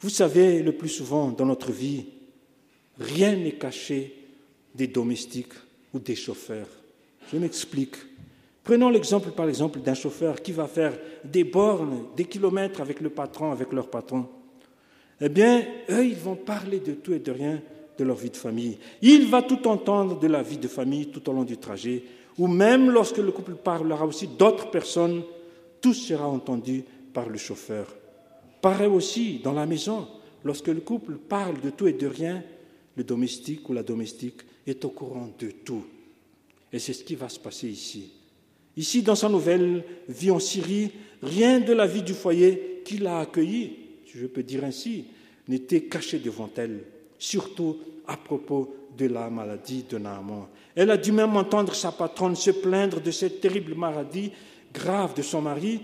Vous 0.00 0.10
savez, 0.10 0.62
le 0.62 0.72
plus 0.72 0.88
souvent 0.88 1.30
dans 1.30 1.46
notre 1.46 1.70
vie, 1.70 2.06
rien 2.98 3.36
n'est 3.36 3.52
caché 3.52 4.16
des 4.74 4.86
domestiques 4.86 5.54
ou 5.92 5.98
des 5.98 6.16
chauffeurs. 6.16 6.68
Je 7.32 7.38
m'explique. 7.38 7.96
Prenons 8.62 8.90
l'exemple, 8.90 9.30
par 9.30 9.48
exemple, 9.48 9.80
d'un 9.80 9.94
chauffeur 9.94 10.40
qui 10.42 10.52
va 10.52 10.66
faire 10.66 10.96
des 11.24 11.44
bornes, 11.44 12.06
des 12.16 12.24
kilomètres 12.24 12.80
avec 12.80 13.00
le 13.00 13.10
patron, 13.10 13.52
avec 13.52 13.72
leur 13.72 13.88
patron. 13.88 14.26
Eh 15.20 15.28
bien, 15.28 15.64
eux, 15.90 16.06
ils 16.06 16.16
vont 16.16 16.36
parler 16.36 16.80
de 16.80 16.92
tout 16.92 17.12
et 17.12 17.18
de 17.18 17.32
rien 17.32 17.60
de 17.98 18.04
leur 18.04 18.16
vie 18.16 18.30
de 18.30 18.36
famille. 18.36 18.78
Il 19.02 19.26
va 19.26 19.42
tout 19.42 19.66
entendre 19.68 20.18
de 20.18 20.26
la 20.26 20.42
vie 20.42 20.56
de 20.56 20.68
famille 20.68 21.08
tout 21.08 21.28
au 21.28 21.32
long 21.32 21.44
du 21.44 21.56
trajet, 21.56 22.02
ou 22.38 22.46
même 22.46 22.90
lorsque 22.90 23.18
le 23.18 23.30
couple 23.32 23.54
parlera 23.54 24.06
aussi 24.06 24.26
d'autres 24.26 24.70
personnes, 24.70 25.22
tout 25.80 25.94
sera 25.94 26.26
entendu 26.26 26.84
par 27.12 27.28
le 27.28 27.38
chauffeur. 27.38 27.86
Pareil 28.60 28.88
aussi 28.88 29.40
dans 29.42 29.52
la 29.52 29.66
maison, 29.66 30.06
lorsque 30.44 30.68
le 30.68 30.80
couple 30.80 31.14
parle 31.14 31.60
de 31.60 31.70
tout 31.70 31.86
et 31.86 31.92
de 31.92 32.06
rien, 32.06 32.42
le 32.96 33.04
domestique 33.04 33.68
ou 33.68 33.72
la 33.72 33.82
domestique 33.82 34.42
est 34.66 34.84
au 34.84 34.90
courant 34.90 35.30
de 35.38 35.50
tout. 35.50 35.84
Et 36.72 36.78
c'est 36.78 36.92
ce 36.92 37.04
qui 37.04 37.14
va 37.14 37.28
se 37.28 37.38
passer 37.38 37.68
ici. 37.68 38.10
Ici, 38.76 39.02
dans 39.02 39.14
sa 39.16 39.28
nouvelle 39.28 39.84
vie 40.08 40.30
en 40.30 40.38
Syrie, 40.38 40.90
rien 41.22 41.60
de 41.60 41.72
la 41.72 41.86
vie 41.86 42.02
du 42.02 42.14
foyer 42.14 42.82
qui 42.84 42.98
l'a 42.98 43.20
accueilli, 43.20 43.76
si 44.06 44.18
je 44.18 44.26
peux 44.26 44.42
dire 44.42 44.64
ainsi, 44.64 45.06
n'était 45.48 45.82
caché 45.82 46.18
devant 46.18 46.50
elle, 46.56 46.84
surtout 47.18 47.78
à 48.06 48.16
propos 48.16 48.74
de 48.96 49.06
la 49.06 49.28
maladie 49.30 49.84
de 49.88 49.98
Naaman. 49.98 50.48
Elle 50.74 50.90
a 50.90 50.96
dû 50.96 51.12
même 51.12 51.36
entendre 51.36 51.74
sa 51.74 51.92
patronne 51.92 52.36
se 52.36 52.50
plaindre 52.50 53.00
de 53.00 53.10
cette 53.10 53.40
terrible 53.40 53.74
maladie 53.74 54.30
grave 54.72 55.14
de 55.14 55.22
son 55.22 55.42
mari, 55.42 55.80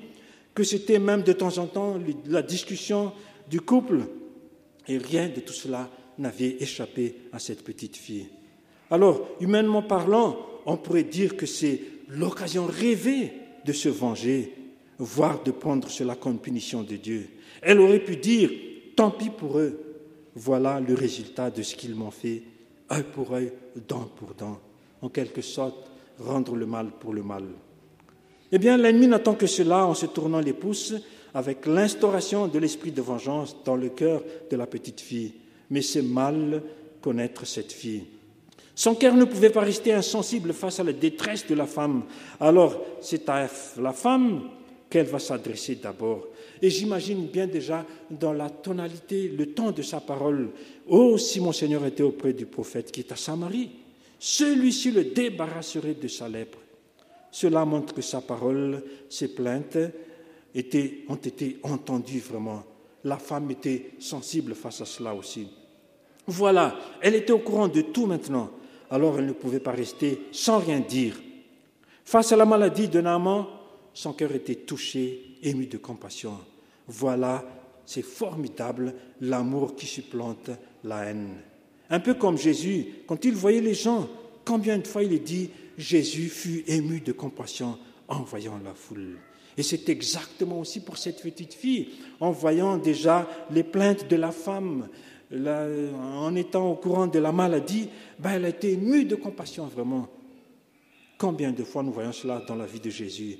que 0.55 0.63
c'était 0.63 0.99
même 0.99 1.23
de 1.23 1.33
temps 1.33 1.59
en 1.59 1.67
temps 1.67 2.01
la 2.27 2.43
discussion 2.43 3.13
du 3.51 3.61
couple. 3.61 4.07
Et 4.89 4.99
rien 4.99 5.29
de 5.29 5.41
tout 5.41 5.53
cela 5.53 5.91
n'avait 6.19 6.57
échappé 6.61 7.15
à 7.33 7.39
cette 7.39 7.63
petite 7.65 7.97
fille. 7.97 8.29
Alors, 8.91 9.29
humainement 9.41 9.83
parlant, 9.83 10.37
on 10.65 10.77
pourrait 10.77 11.05
dire 11.05 11.37
que 11.37 11.47
c'est 11.47 11.81
l'occasion 12.09 12.67
rêvée 12.67 13.33
de 13.65 13.73
se 13.73 13.89
venger, 13.89 14.53
voire 14.99 15.43
de 15.43 15.51
prendre 15.51 15.89
cela 15.89 16.15
comme 16.15 16.39
punition 16.39 16.83
de 16.83 16.97
Dieu. 16.97 17.29
Elle 17.63 17.81
aurait 17.81 18.05
pu 18.05 18.17
dire, 18.17 18.51
tant 18.95 19.11
pis 19.11 19.31
pour 19.31 19.59
eux, 19.59 19.81
voilà 20.35 20.81
le 20.81 20.95
résultat 20.95 21.51
de 21.51 21.63
ce 21.63 21.75
qu'ils 21.75 21.95
m'ont 21.95 22.11
fait, 22.11 22.43
œil 22.93 23.05
pour 23.13 23.33
œil, 23.33 23.53
dent 23.89 24.09
pour 24.17 24.35
dent, 24.35 24.59
en 25.03 25.09
quelque 25.09 25.43
sorte, 25.43 25.91
rendre 26.21 26.55
le 26.55 26.67
mal 26.67 26.91
pour 27.01 27.13
le 27.13 27.23
mal. 27.23 27.45
Eh 28.53 28.59
bien, 28.59 28.77
l'ennemi 28.77 29.09
n'attend 29.09 29.35
que 29.35 29.47
cela 29.47 29.87
en 29.87 29.95
se 29.95 30.07
tournant 30.07 30.41
les 30.41 30.53
pouces 30.53 30.95
avec 31.35 31.67
l'instauration 31.67 32.47
de 32.47 32.59
l'esprit 32.59 32.93
de 32.93 33.03
vengeance 33.03 33.57
dans 33.65 33.77
le 33.77 33.89
cœur 33.89 34.23
de 34.51 34.57
la 34.57 34.67
petite 34.67 35.01
fille. 35.01 35.35
Mais 35.71 35.83
c'est 35.83 36.03
mal 36.03 36.63
connaître 37.01 37.45
cette 37.45 37.73
fille. 37.73 38.05
Son 38.79 38.95
cœur 38.95 39.15
ne 39.15 39.25
pouvait 39.25 39.51
pas 39.51 39.63
rester 39.63 39.95
insensible 39.95 40.53
face 40.53 40.79
à 40.79 40.85
la 40.85 40.93
détresse 40.93 41.47
de 41.47 41.55
la 41.55 41.65
femme. 41.65 42.05
Alors, 42.39 42.79
c'est 43.01 43.27
à 43.31 43.49
la 43.79 43.93
femme 43.95 44.51
qu'elle 44.91 45.07
va 45.07 45.19
s'adresser 45.19 45.77
d'abord. 45.77 46.29
Et 46.61 46.69
j'imagine 46.69 47.27
bien 47.27 47.47
déjà 47.47 47.87
dans 48.11 48.35
la 48.35 48.51
tonalité, 48.51 49.29
le 49.29 49.47
temps 49.55 49.73
de 49.73 49.81
sa 49.81 50.01
parole. 50.01 50.51
Oh, 50.89 51.17
si 51.17 51.41
mon 51.41 51.53
Seigneur 51.53 51.87
était 51.87 52.03
auprès 52.03 52.35
du 52.35 52.45
prophète 52.45 52.93
qui 52.93 53.01
est 53.01 53.13
à 53.13 53.17
Samarie, 53.17 53.71
celui-ci 54.19 54.91
le 54.91 55.05
débarrasserait 55.05 55.95
de 55.95 56.09
sa 56.09 56.29
lèpre. 56.29 56.59
Cela 57.31 57.65
montre 57.65 57.95
que 57.95 58.03
sa 58.03 58.21
parole, 58.21 58.83
ses 59.09 59.29
plaintes 59.29 59.79
ont 61.09 61.15
été 61.15 61.61
entendues 61.63 62.21
vraiment. 62.21 62.63
La 63.05 63.17
femme 63.17 63.51
était 63.51 63.93
sensible 64.01 64.55
face 64.55 64.83
à 64.83 64.87
cela 64.87 65.15
aussi. 65.15 65.49
Voilà, 66.27 66.77
elle 67.01 67.15
était 67.15 67.33
au 67.33 67.39
courant 67.39 67.69
de 67.69 67.81
tout 67.81 68.07
maintenant, 68.07 68.51
alors 68.91 69.19
elle 69.19 69.27
ne 69.27 69.33
pouvait 69.33 69.61
pas 69.61 69.73
rester 69.73 70.21
sans 70.33 70.59
rien 70.59 70.81
dire. 70.81 71.21
Face 72.05 72.33
à 72.33 72.37
la 72.37 72.45
maladie 72.45 72.89
de 72.89 73.01
Naaman, 73.01 73.47
son 73.93 74.13
cœur 74.13 74.33
était 74.33 74.55
touché, 74.55 75.39
ému 75.43 75.67
de 75.67 75.79
compassion. 75.79 76.39
Voilà, 76.87 77.45
c'est 77.85 78.03
formidable, 78.03 78.95
l'amour 79.21 79.75
qui 79.75 79.87
supplante 79.87 80.51
la 80.85 81.05
haine. 81.05 81.35
Un 81.91 82.01
peu 82.01 82.15
comme 82.15 82.37
Jésus, 82.37 82.87
quand 83.07 83.25
il 83.25 83.35
voyait 83.35 83.61
les 83.61 83.75
gens, 83.75 84.09
combien 84.45 84.79
de 84.79 84.87
fois 84.87 85.03
il 85.03 85.13
est 85.13 85.19
dit 85.19 85.51
Jésus 85.79 86.29
fut 86.29 86.65
ému 86.67 87.01
de 87.01 87.13
compassion 87.13 87.79
en 88.09 88.23
voyant 88.23 88.61
la 88.65 88.75
foule. 88.75 89.19
Et 89.57 89.63
c'est 89.63 89.89
exactement 89.89 90.61
aussi 90.61 90.81
pour 90.81 90.99
cette 90.99 91.23
petite 91.23 91.55
fille, 91.55 91.89
en 92.21 92.31
voyant 92.31 92.77
déjà 92.77 93.29
les 93.51 93.63
plaintes 93.63 94.09
de 94.09 94.17
la 94.17 94.31
femme, 94.31 94.89
en 95.33 96.35
étant 96.37 96.71
au 96.71 96.75
courant 96.77 97.07
de 97.07 97.19
la 97.19 97.33
maladie, 97.33 97.89
ben 98.19 98.33
elle 98.33 98.45
a 98.45 98.49
été 98.49 98.73
émue 98.73 99.05
de 99.05 99.17
compassion 99.17 99.67
vraiment. 99.67 100.09
Combien 101.19 101.51
de 101.53 101.65
fois 101.65 101.83
nous 101.83 101.93
voyons 101.93 102.13
cela 102.13 102.43
dans 102.47 102.55
la 102.55 102.67
vie 102.67 102.81
de 102.81 102.91
Jésus? 102.91 103.39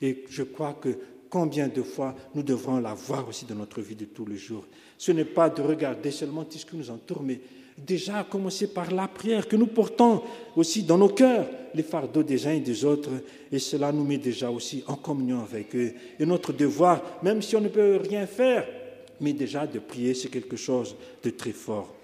Et 0.00 0.24
je 0.28 0.42
crois 0.44 0.74
que 0.74 0.90
combien 1.28 1.68
de 1.68 1.82
fois 1.82 2.14
nous 2.34 2.42
devrons 2.42 2.78
la 2.78 2.94
voir 2.94 3.28
aussi 3.28 3.44
dans 3.44 3.56
notre 3.56 3.80
vie 3.80 3.96
de 3.96 4.04
tous 4.04 4.24
les 4.24 4.36
jours. 4.36 4.64
Ce 4.96 5.12
n'est 5.12 5.24
pas 5.24 5.50
de 5.50 5.62
regarder 5.62 6.10
seulement 6.10 6.44
tout 6.44 6.58
ce 6.58 6.64
qui 6.64 6.76
nous 6.76 6.90
entoure, 6.90 7.22
mais 7.22 7.40
déjà 7.76 8.24
commencer 8.24 8.68
par 8.68 8.90
la 8.90 9.08
prière, 9.08 9.48
que 9.48 9.56
nous 9.56 9.66
portons 9.66 10.22
aussi 10.54 10.82
dans 10.82 10.98
nos 10.98 11.08
cœurs 11.08 11.46
les 11.74 11.82
fardeaux 11.82 12.22
des 12.22 12.46
uns 12.46 12.52
et 12.52 12.60
des 12.60 12.84
autres, 12.84 13.10
et 13.52 13.58
cela 13.58 13.92
nous 13.92 14.04
met 14.04 14.18
déjà 14.18 14.50
aussi 14.50 14.82
en 14.86 14.94
communion 14.94 15.40
avec 15.40 15.74
eux. 15.76 15.92
Et 16.18 16.24
notre 16.24 16.52
devoir, 16.52 17.02
même 17.22 17.42
si 17.42 17.54
on 17.56 17.60
ne 17.60 17.68
peut 17.68 18.00
rien 18.02 18.26
faire, 18.26 18.66
mais 19.20 19.32
déjà 19.32 19.66
de 19.66 19.78
prier, 19.78 20.14
c'est 20.14 20.28
quelque 20.28 20.56
chose 20.56 20.96
de 21.22 21.30
très 21.30 21.52
fort. 21.52 21.94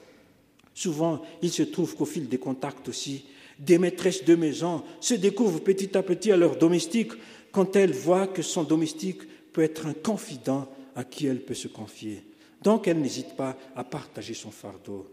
Souvent, 0.74 1.22
il 1.42 1.50
se 1.50 1.62
trouve 1.62 1.94
qu'au 1.94 2.04
fil 2.04 2.28
des 2.28 2.38
contacts 2.38 2.88
aussi, 2.88 3.24
des 3.58 3.78
maîtresses 3.78 4.24
de 4.24 4.34
maison 4.34 4.82
se 5.00 5.14
découvrent 5.14 5.60
petit 5.60 5.96
à 5.96 6.02
petit 6.02 6.32
à 6.32 6.36
leur 6.36 6.56
domestique 6.56 7.12
quand 7.50 7.76
elles 7.76 7.92
voient 7.92 8.26
que 8.26 8.42
son 8.42 8.64
domestique 8.64 9.22
peut 9.52 9.62
être 9.62 9.86
un 9.86 9.92
confident 9.92 10.66
à 10.96 11.04
qui 11.04 11.26
elle 11.26 11.40
peut 11.40 11.54
se 11.54 11.68
confier. 11.68 12.24
Donc, 12.62 12.88
elle 12.88 13.00
n'hésite 13.00 13.36
pas 13.36 13.56
à 13.76 13.84
partager 13.84 14.34
son 14.34 14.50
fardeau. 14.50 15.06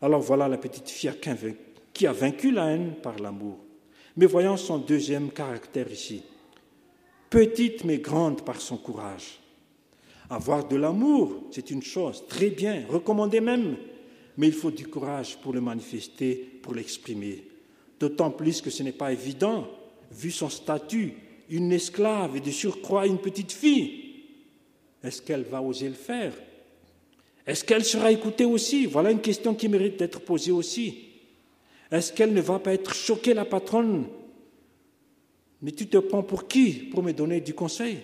Alors 0.00 0.20
voilà 0.20 0.48
la 0.48 0.58
petite 0.58 0.88
fille 0.88 1.12
qui 1.92 2.06
a 2.06 2.12
vaincu 2.12 2.50
la 2.50 2.66
haine 2.66 2.94
par 3.02 3.18
l'amour. 3.18 3.58
Mais 4.16 4.26
voyons 4.26 4.56
son 4.56 4.78
deuxième 4.78 5.30
caractère 5.30 5.90
ici. 5.90 6.22
Petite 7.30 7.84
mais 7.84 7.98
grande 7.98 8.44
par 8.44 8.60
son 8.60 8.76
courage. 8.76 9.40
Avoir 10.30 10.68
de 10.68 10.76
l'amour, 10.76 11.44
c'est 11.50 11.70
une 11.70 11.82
chose, 11.82 12.24
très 12.28 12.50
bien, 12.50 12.84
recommandé 12.88 13.40
même, 13.40 13.76
mais 14.36 14.48
il 14.48 14.52
faut 14.52 14.70
du 14.70 14.86
courage 14.86 15.38
pour 15.38 15.52
le 15.52 15.60
manifester, 15.60 16.34
pour 16.62 16.74
l'exprimer. 16.74 17.44
D'autant 17.98 18.30
plus 18.30 18.60
que 18.60 18.70
ce 18.70 18.82
n'est 18.82 18.92
pas 18.92 19.12
évident, 19.12 19.66
vu 20.12 20.30
son 20.30 20.50
statut, 20.50 21.14
une 21.48 21.72
esclave 21.72 22.36
et 22.36 22.40
de 22.40 22.50
surcroît 22.50 23.06
une 23.06 23.18
petite 23.18 23.52
fille. 23.52 24.04
Est-ce 25.02 25.22
qu'elle 25.22 25.44
va 25.44 25.62
oser 25.62 25.88
le 25.88 25.94
faire? 25.94 26.34
Est-ce 27.46 27.64
qu'elle 27.64 27.84
sera 27.84 28.12
écoutée 28.12 28.44
aussi? 28.44 28.84
Voilà 28.84 29.10
une 29.10 29.22
question 29.22 29.54
qui 29.54 29.68
mérite 29.68 29.98
d'être 29.98 30.20
posée 30.20 30.52
aussi. 30.52 31.06
Est-ce 31.90 32.12
qu'elle 32.12 32.34
ne 32.34 32.42
va 32.42 32.58
pas 32.58 32.74
être 32.74 32.92
choquée, 32.92 33.32
la 33.32 33.46
patronne? 33.46 34.06
Mais 35.62 35.72
tu 35.72 35.86
te 35.86 35.96
prends 35.96 36.22
pour 36.22 36.46
qui 36.46 36.72
pour 36.72 37.02
me 37.02 37.12
donner 37.12 37.40
du 37.40 37.54
conseil? 37.54 37.98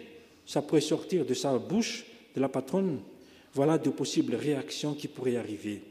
Ça 0.47 0.63
pourrait 0.63 0.81
sortir 0.81 1.27
de 1.27 1.35
sa 1.35 1.59
bouche, 1.59 2.07
de 2.35 2.41
la 2.41 2.49
patronne. 2.49 3.01
Voilà 3.53 3.79
de 3.79 3.91
possibles 3.91 4.35
réactions 4.35 4.95
qui 4.95 5.09
pourraient 5.09 5.37
arriver. 5.37 5.83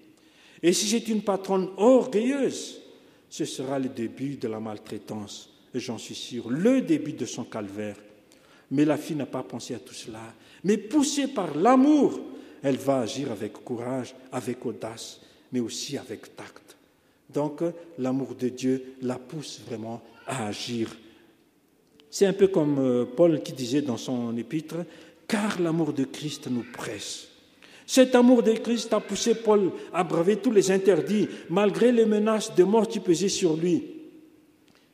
Et 0.61 0.73
si 0.73 0.87
c'est 0.87 1.07
une 1.07 1.21
patronne 1.21 1.69
orgueilleuse, 1.77 2.81
ce 3.29 3.45
sera 3.45 3.79
le 3.79 3.89
début 3.89 4.35
de 4.35 4.47
la 4.47 4.59
maltraitance, 4.59 5.49
j'en 5.73 5.97
suis 5.97 6.15
sûr, 6.15 6.49
le 6.49 6.81
début 6.81 7.13
de 7.13 7.25
son 7.25 7.43
calvaire. 7.43 7.97
Mais 8.71 8.85
la 8.85 8.97
fille 8.97 9.15
n'a 9.15 9.25
pas 9.25 9.43
pensé 9.43 9.75
à 9.75 9.79
tout 9.79 9.93
cela. 9.93 10.33
Mais 10.63 10.77
poussée 10.77 11.27
par 11.27 11.55
l'amour, 11.55 12.19
elle 12.61 12.77
va 12.77 13.01
agir 13.01 13.31
avec 13.31 13.53
courage, 13.53 14.15
avec 14.31 14.65
audace, 14.65 15.21
mais 15.51 15.59
aussi 15.59 15.97
avec 15.97 16.35
tact. 16.35 16.77
Donc 17.33 17.61
l'amour 17.97 18.35
de 18.35 18.49
Dieu 18.49 18.95
la 19.01 19.17
pousse 19.17 19.61
vraiment 19.67 20.01
à 20.25 20.47
agir. 20.47 20.95
C'est 22.09 22.25
un 22.25 22.33
peu 22.33 22.47
comme 22.47 22.77
euh, 22.79 23.05
Paul 23.05 23.41
qui 23.41 23.53
disait 23.53 23.81
dans 23.81 23.97
son 23.97 24.37
épître 24.37 24.75
car 25.27 25.59
l'amour 25.61 25.93
de 25.93 26.03
Christ 26.03 26.47
nous 26.49 26.65
presse. 26.73 27.27
Cet 27.85 28.15
amour 28.15 28.43
de 28.43 28.53
Christ 28.53 28.93
a 28.93 28.99
poussé 28.99 29.35
Paul 29.35 29.71
à 29.93 30.03
braver 30.03 30.37
tous 30.37 30.51
les 30.51 30.71
interdits, 30.71 31.27
malgré 31.49 31.91
les 31.91 32.05
menaces 32.05 32.55
de 32.55 32.63
mort 32.63 32.87
qui 32.87 32.99
pesaient 32.99 33.29
sur 33.29 33.57
lui. 33.57 33.83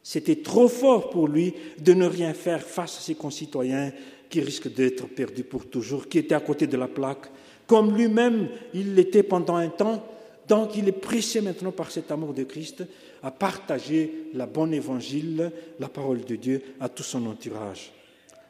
C'était 0.01 0.37
trop 0.37 0.67
fort 0.67 1.09
pour 1.09 1.27
lui 1.27 1.53
de 1.79 1.93
ne 1.93 2.05
rien 2.05 2.33
faire 2.33 2.63
face 2.63 2.97
à 2.97 3.01
ses 3.01 3.15
concitoyens 3.15 3.91
qui 4.29 4.41
risquent 4.41 4.73
d'être 4.73 5.07
perdus 5.07 5.43
pour 5.43 5.69
toujours, 5.69 6.07
qui 6.07 6.19
étaient 6.19 6.35
à 6.35 6.39
côté 6.39 6.67
de 6.67 6.77
la 6.77 6.87
plaque, 6.87 7.29
comme 7.67 7.95
lui-même 7.95 8.49
il 8.73 8.95
l'était 8.95 9.23
pendant 9.23 9.55
un 9.55 9.69
temps. 9.69 10.03
Donc 10.47 10.75
il 10.75 10.87
est 10.87 10.93
pressé 10.93 11.41
maintenant 11.41 11.71
par 11.71 11.91
cet 11.91 12.09
amour 12.09 12.33
de 12.33 12.43
Christ 12.43 12.83
à 13.21 13.29
partager 13.29 14.29
la 14.33 14.47
bonne 14.47 14.73
évangile, 14.73 15.51
la 15.79 15.89
parole 15.89 16.25
de 16.25 16.35
Dieu 16.35 16.61
à 16.79 16.89
tout 16.89 17.03
son 17.03 17.25
entourage. 17.27 17.91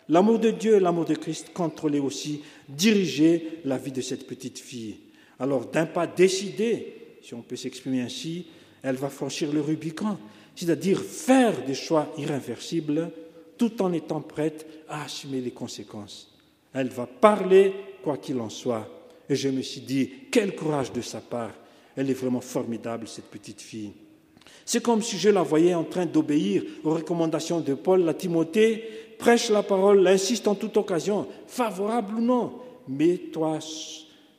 L'amour 0.09 0.39
de 0.39 0.49
Dieu 0.49 0.75
et 0.75 0.79
l'amour 0.79 1.05
de 1.05 1.13
Christ 1.13 1.53
contrôlaient 1.53 1.99
aussi, 1.99 2.41
diriger 2.67 3.59
la 3.63 3.77
vie 3.77 3.91
de 3.91 4.01
cette 4.01 4.25
petite 4.25 4.57
fille. 4.57 4.97
Alors, 5.39 5.67
d'un 5.67 5.85
pas 5.85 6.07
décidé, 6.07 6.95
si 7.21 7.35
on 7.35 7.41
peut 7.41 7.55
s'exprimer 7.55 8.01
ainsi, 8.01 8.47
elle 8.81 8.95
va 8.95 9.09
franchir 9.09 9.53
le 9.53 9.61
Rubicon, 9.61 10.17
c'est-à-dire 10.55 10.99
faire 10.99 11.63
des 11.63 11.75
choix 11.75 12.11
irréversibles 12.17 13.11
tout 13.57 13.81
en 13.83 13.93
étant 13.93 14.21
prête 14.21 14.65
à 14.87 15.03
assumer 15.03 15.41
les 15.41 15.51
conséquences. 15.51 16.33
Elle 16.73 16.89
va 16.89 17.05
parler 17.05 17.73
quoi 18.03 18.17
qu'il 18.17 18.39
en 18.39 18.49
soit. 18.49 18.87
Et 19.29 19.35
je 19.35 19.49
me 19.49 19.61
suis 19.61 19.81
dit, 19.81 20.09
quel 20.31 20.55
courage 20.55 20.91
de 20.91 21.01
sa 21.01 21.21
part. 21.21 21.53
Elle 21.95 22.09
est 22.09 22.13
vraiment 22.13 22.41
formidable, 22.41 23.07
cette 23.07 23.25
petite 23.25 23.61
fille. 23.61 23.91
C'est 24.65 24.81
comme 24.81 25.01
si 25.01 25.17
je 25.17 25.29
la 25.29 25.41
voyais 25.43 25.73
en 25.73 25.83
train 25.83 26.05
d'obéir 26.05 26.63
aux 26.83 26.95
recommandations 26.95 27.59
de 27.59 27.73
Paul 27.73 28.07
à 28.07 28.13
Timothée 28.13 29.08
prêche 29.19 29.49
la 29.49 29.61
parole, 29.61 30.07
insiste 30.07 30.47
en 30.47 30.55
toute 30.55 30.77
occasion, 30.77 31.27
favorable 31.45 32.15
ou 32.15 32.21
non, 32.21 32.53
mais 32.87 33.17
toi, 33.17 33.59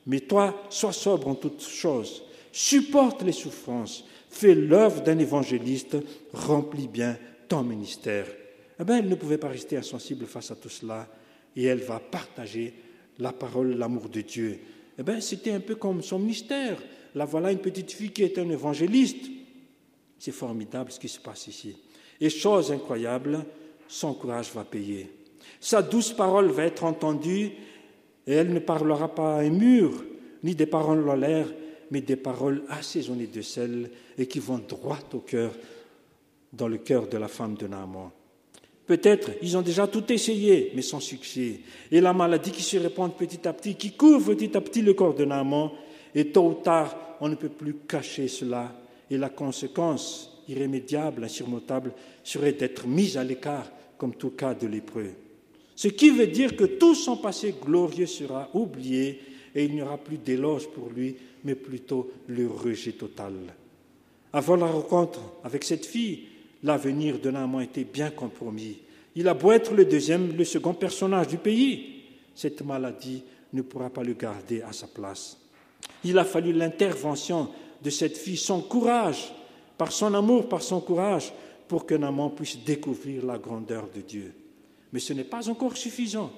mais 0.05 0.19
toi, 0.19 0.65
sois 0.69 0.91
sobre 0.91 1.29
en 1.29 1.35
toutes 1.35 1.61
choses, 1.61 2.23
supporte 2.51 3.21
les 3.21 3.31
souffrances, 3.31 4.03
fais 4.29 4.55
l'œuvre 4.55 5.01
d'un 5.01 5.19
évangéliste, 5.19 5.97
remplis 6.33 6.87
bien 6.87 7.17
ton 7.47 7.63
ministère. 7.63 8.25
Eh 8.79 8.83
bien, 8.83 8.97
elle 8.97 9.07
ne 9.07 9.15
pouvait 9.15 9.37
pas 9.37 9.49
rester 9.49 9.77
insensible 9.77 10.25
face 10.25 10.51
à 10.51 10.55
tout 10.55 10.69
cela, 10.69 11.07
et 11.55 11.65
elle 11.65 11.81
va 11.81 11.99
partager 11.99 12.73
la 13.19 13.31
parole, 13.31 13.77
l'amour 13.77 14.09
de 14.09 14.21
Dieu. 14.21 14.59
Eh 14.97 15.03
bien, 15.03 15.21
c'était 15.21 15.51
un 15.51 15.59
peu 15.59 15.75
comme 15.75 16.01
son 16.01 16.17
ministère. 16.17 16.81
La 17.13 17.25
voilà 17.25 17.51
une 17.51 17.59
petite 17.59 17.91
fille 17.91 18.11
qui 18.11 18.23
est 18.23 18.39
un 18.39 18.49
évangéliste. 18.49 19.29
C'est 20.17 20.31
formidable 20.31 20.91
ce 20.91 20.99
qui 20.99 21.09
se 21.09 21.19
passe 21.19 21.47
ici. 21.47 21.75
Et 22.19 22.29
chose 22.29 22.71
incroyable, 22.71 23.45
son 23.91 24.13
courage 24.13 24.51
va 24.53 24.63
payer. 24.63 25.11
Sa 25.59 25.81
douce 25.81 26.13
parole 26.13 26.47
va 26.47 26.63
être 26.63 26.85
entendue 26.85 27.51
et 28.25 28.33
elle 28.33 28.53
ne 28.53 28.59
parlera 28.59 29.13
pas 29.13 29.35
à 29.35 29.39
un 29.41 29.49
mur, 29.49 29.91
ni 30.43 30.55
des 30.55 30.65
paroles 30.65 31.07
en 31.09 31.15
l'air, 31.15 31.47
mais 31.91 31.99
des 31.99 32.15
paroles 32.15 32.63
assaisonnées 32.69 33.27
de 33.27 33.41
sel 33.41 33.91
et 34.17 34.27
qui 34.27 34.39
vont 34.39 34.61
droit 34.65 34.99
au 35.13 35.19
cœur, 35.19 35.51
dans 36.53 36.69
le 36.69 36.77
cœur 36.77 37.07
de 37.07 37.17
la 37.17 37.27
femme 37.27 37.55
de 37.55 37.67
Naaman. 37.67 38.11
Peut-être 38.87 39.31
ils 39.41 39.57
ont 39.57 39.61
déjà 39.61 39.87
tout 39.87 40.09
essayé, 40.11 40.71
mais 40.73 40.81
sans 40.81 41.01
succès. 41.01 41.59
Et 41.91 41.99
la 41.99 42.13
maladie 42.13 42.51
qui 42.51 42.63
se 42.63 42.77
répand 42.77 43.13
petit 43.13 43.45
à 43.45 43.51
petit, 43.51 43.75
qui 43.75 43.91
couvre 43.91 44.33
petit 44.33 44.55
à 44.55 44.61
petit 44.61 44.81
le 44.81 44.93
corps 44.93 45.15
de 45.15 45.25
Naaman, 45.25 45.69
et 46.15 46.31
tôt 46.31 46.47
ou 46.47 46.53
tard, 46.53 47.17
on 47.19 47.27
ne 47.27 47.35
peut 47.35 47.49
plus 47.49 47.75
cacher 47.87 48.29
cela. 48.29 48.73
Et 49.09 49.17
la 49.17 49.29
conséquence 49.29 50.30
irrémédiable, 50.47 51.23
insurmontable, 51.23 51.93
serait 52.23 52.53
d'être 52.53 52.87
mise 52.87 53.17
à 53.17 53.23
l'écart 53.23 53.69
comme 53.97 54.15
tout 54.15 54.31
cas 54.31 54.53
de 54.53 54.67
lépreux. 54.67 55.11
Ce 55.75 55.87
qui 55.87 56.09
veut 56.09 56.27
dire 56.27 56.55
que 56.55 56.65
tout 56.65 56.95
son 56.95 57.17
passé 57.17 57.55
glorieux 57.61 58.05
sera 58.05 58.49
oublié 58.53 59.19
et 59.55 59.65
il 59.65 59.73
n'y 59.73 59.81
aura 59.81 59.97
plus 59.97 60.17
d'éloge 60.17 60.67
pour 60.69 60.89
lui, 60.89 61.15
mais 61.43 61.55
plutôt 61.55 62.11
le 62.27 62.47
rejet 62.47 62.93
total. 62.93 63.33
Avant 64.33 64.55
la 64.55 64.67
rencontre 64.67 65.19
avec 65.43 65.63
cette 65.63 65.85
fille, 65.85 66.27
l'avenir 66.63 67.19
de 67.19 67.31
Naaman 67.31 67.63
était 67.63 67.83
bien 67.83 68.11
compromis. 68.11 68.77
Il 69.15 69.27
a 69.27 69.33
beau 69.33 69.51
être 69.51 69.73
le 69.73 69.85
deuxième, 69.85 70.35
le 70.37 70.45
second 70.45 70.73
personnage 70.73 71.27
du 71.27 71.37
pays, 71.37 72.03
cette 72.33 72.61
maladie 72.63 73.23
ne 73.53 73.61
pourra 73.61 73.89
pas 73.89 74.03
le 74.03 74.13
garder 74.13 74.61
à 74.61 74.71
sa 74.71 74.87
place. 74.87 75.37
Il 76.03 76.17
a 76.17 76.23
fallu 76.23 76.53
l'intervention 76.53 77.49
de 77.83 77.89
cette 77.89 78.17
fille, 78.17 78.37
son 78.37 78.61
courage, 78.61 79.33
par 79.81 79.91
son 79.91 80.13
amour, 80.13 80.47
par 80.47 80.61
son 80.61 80.79
courage, 80.79 81.33
pour 81.67 81.87
qu'un 81.87 82.03
amant 82.03 82.29
puisse 82.29 82.63
découvrir 82.63 83.25
la 83.25 83.39
grandeur 83.39 83.89
de 83.89 84.01
Dieu. 84.01 84.31
Mais 84.93 84.99
ce 84.99 85.11
n'est 85.11 85.23
pas 85.23 85.49
encore 85.49 85.75
suffisant. 85.75 86.31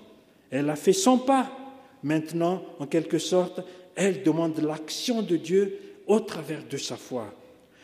Elle 0.49 0.69
a 0.69 0.77
fait 0.77 0.93
son 0.93 1.17
pas. 1.17 1.51
Maintenant, 2.03 2.63
en 2.79 2.87
quelque 2.87 3.19
sorte, 3.19 3.59
elle 3.95 4.23
demande 4.23 4.61
l'action 4.61 5.21
de 5.21 5.35
Dieu 5.35 5.77
au 6.07 6.21
travers 6.21 6.65
de 6.65 6.77
sa 6.77 6.95
foi. 6.95 7.33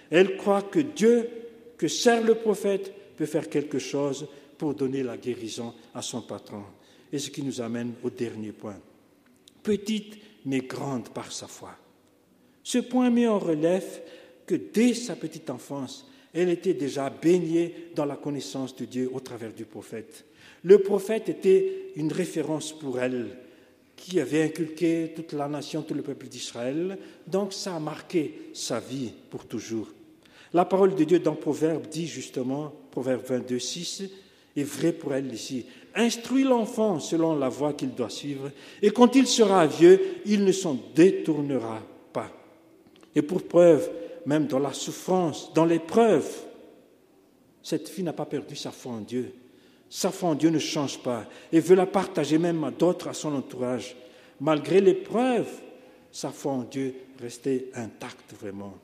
Elle 0.10 0.38
croit 0.38 0.62
que 0.62 0.80
Dieu, 0.80 1.30
que 1.78 1.90
sert 1.90 2.24
le 2.24 2.36
prophète, 2.36 2.94
peut 3.18 3.26
faire 3.26 3.50
quelque 3.50 3.80
chose 3.80 4.30
pour 4.58 4.74
donner 4.74 5.04
la 5.04 5.18
guérison 5.18 5.74
à 5.94 6.02
son 6.02 6.22
patron. 6.22 6.64
Et 7.12 7.20
ce 7.20 7.30
qui 7.30 7.44
nous 7.44 7.60
amène 7.60 7.96
au 8.02 8.10
dernier 8.10 8.54
point. 8.54 8.80
Petite 9.62 10.20
mais 10.46 10.62
grande 10.62 11.10
par 11.10 11.34
sa 11.34 11.48
foi. 11.48 11.76
Ce 12.64 12.78
point 12.78 13.10
met 13.10 13.28
en 13.28 13.40
relief 13.40 14.00
que 14.50 14.56
dès 14.56 14.96
sa 14.96 15.16
petite 15.16 15.52
enfance, 15.52 16.08
elle 16.34 16.50
était 16.50 16.74
déjà 16.74 17.12
baignée 17.12 17.92
dans 17.94 18.06
la 18.06 18.16
connaissance 18.16 18.76
de 18.76 18.86
Dieu 18.86 19.08
au 19.14 19.20
travers 19.20 19.54
du 19.54 19.64
prophète. 19.64 20.26
Le 20.64 20.80
prophète 20.80 21.30
était 21.30 21.92
une 21.96 22.12
référence 22.12 22.74
pour 22.74 23.00
elle, 23.00 23.28
qui 23.96 24.20
avait 24.20 24.42
inculqué 24.42 25.12
toute 25.16 25.34
la 25.34 25.48
nation, 25.48 25.84
tout 25.84 25.94
le 25.94 26.02
peuple 26.02 26.26
d'Israël. 26.26 26.98
Donc 27.28 27.54
ça 27.54 27.76
a 27.76 27.80
marqué 27.80 28.50
sa 28.54 28.80
vie 28.80 29.12
pour 29.30 29.46
toujours. 29.46 29.90
La 30.52 30.66
parole 30.66 30.96
de 30.96 31.04
Dieu 31.04 31.20
dans 31.20 31.36
Proverbe 31.36 31.88
dit 31.88 32.08
justement, 32.08 32.74
Proverbe 32.90 33.24
22, 33.24 33.60
6, 33.60 34.04
est 34.58 34.64
vrai 34.64 34.94
pour 34.94 35.14
elle 35.14 35.32
ici. 35.32 35.68
Instruis 35.94 36.44
l'enfant 36.44 37.00
selon 37.00 37.38
la 37.38 37.50
voie 37.50 37.74
qu'il 37.74 37.94
doit 37.94 38.10
suivre, 38.10 38.50
et 38.82 38.90
quand 38.90 39.16
il 39.16 39.28
sera 39.28 39.68
vieux, 39.68 40.02
il 40.26 40.44
ne 40.44 40.52
s'en 40.52 40.76
détournera 40.96 41.84
pas. 42.12 42.32
Et 43.16 43.22
pour 43.22 43.44
preuve, 43.44 43.92
même 44.26 44.48
dans 44.48 44.60
la 44.60 44.74
souffrance, 44.74 45.52
dans 45.54 45.66
l'épreuve, 45.66 46.28
cette 47.64 47.90
fille 47.90 48.04
n'a 48.04 48.14
pas 48.14 48.26
perdu 48.26 48.56
sa 48.56 48.72
foi 48.72 48.94
en 48.94 49.02
Dieu. 49.02 49.34
Sa 49.90 50.12
foi 50.12 50.30
en 50.30 50.36
Dieu 50.36 50.50
ne 50.50 50.60
change 50.60 51.00
pas 51.00 51.26
et 51.52 51.60
veut 51.60 51.76
la 51.76 51.86
partager 51.86 52.38
même 52.38 52.64
à 52.64 52.72
d'autres, 52.72 53.08
à 53.08 53.14
son 53.14 53.34
entourage. 53.34 53.96
Malgré 54.40 54.82
l'épreuve, 54.82 55.48
sa 56.12 56.30
foi 56.30 56.54
en 56.54 56.64
Dieu 56.64 56.96
restait 57.22 57.68
intacte 57.74 58.34
vraiment. 58.40 58.76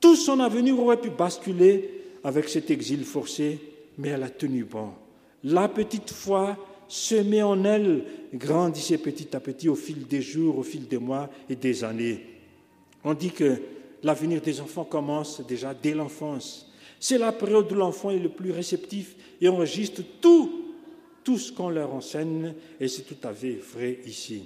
Tout 0.00 0.16
son 0.16 0.40
avenir 0.40 0.78
aurait 0.78 1.00
pu 1.00 1.10
basculer 1.10 2.02
avec 2.24 2.48
cet 2.48 2.70
exil 2.70 3.04
forcé, 3.04 3.58
mais 3.98 4.08
elle 4.08 4.22
a 4.22 4.28
tenu 4.28 4.64
bon. 4.64 4.90
La 5.44 5.68
petite 5.68 6.10
foi 6.10 6.56
semée 6.88 7.42
en 7.42 7.64
elle 7.64 8.04
grandissait 8.34 8.98
petit 8.98 9.34
à 9.34 9.40
petit 9.40 9.68
au 9.68 9.74
fil 9.74 10.06
des 10.06 10.22
jours, 10.22 10.58
au 10.58 10.62
fil 10.62 10.86
des 10.86 10.98
mois 10.98 11.30
et 11.48 11.56
des 11.56 11.84
années. 11.84 12.24
On 13.04 13.14
dit 13.14 13.30
que 13.30 13.60
l'avenir 14.02 14.40
des 14.40 14.60
enfants 14.60 14.84
commence 14.84 15.40
déjà 15.46 15.74
dès 15.74 15.94
l'enfance. 15.94 16.70
C'est 16.98 17.18
la 17.18 17.32
période 17.32 17.70
où 17.70 17.74
l'enfant 17.74 18.10
est 18.10 18.18
le 18.18 18.28
plus 18.28 18.52
réceptif 18.52 19.14
et 19.40 19.48
enregistre 19.48 20.02
tout, 20.20 20.74
tout 21.24 21.38
ce 21.38 21.52
qu'on 21.52 21.70
leur 21.70 21.92
enseigne, 21.92 22.54
et 22.80 22.88
c'est 22.88 23.02
tout 23.02 23.26
à 23.26 23.32
fait 23.32 23.58
vrai 23.74 23.98
ici. 24.06 24.44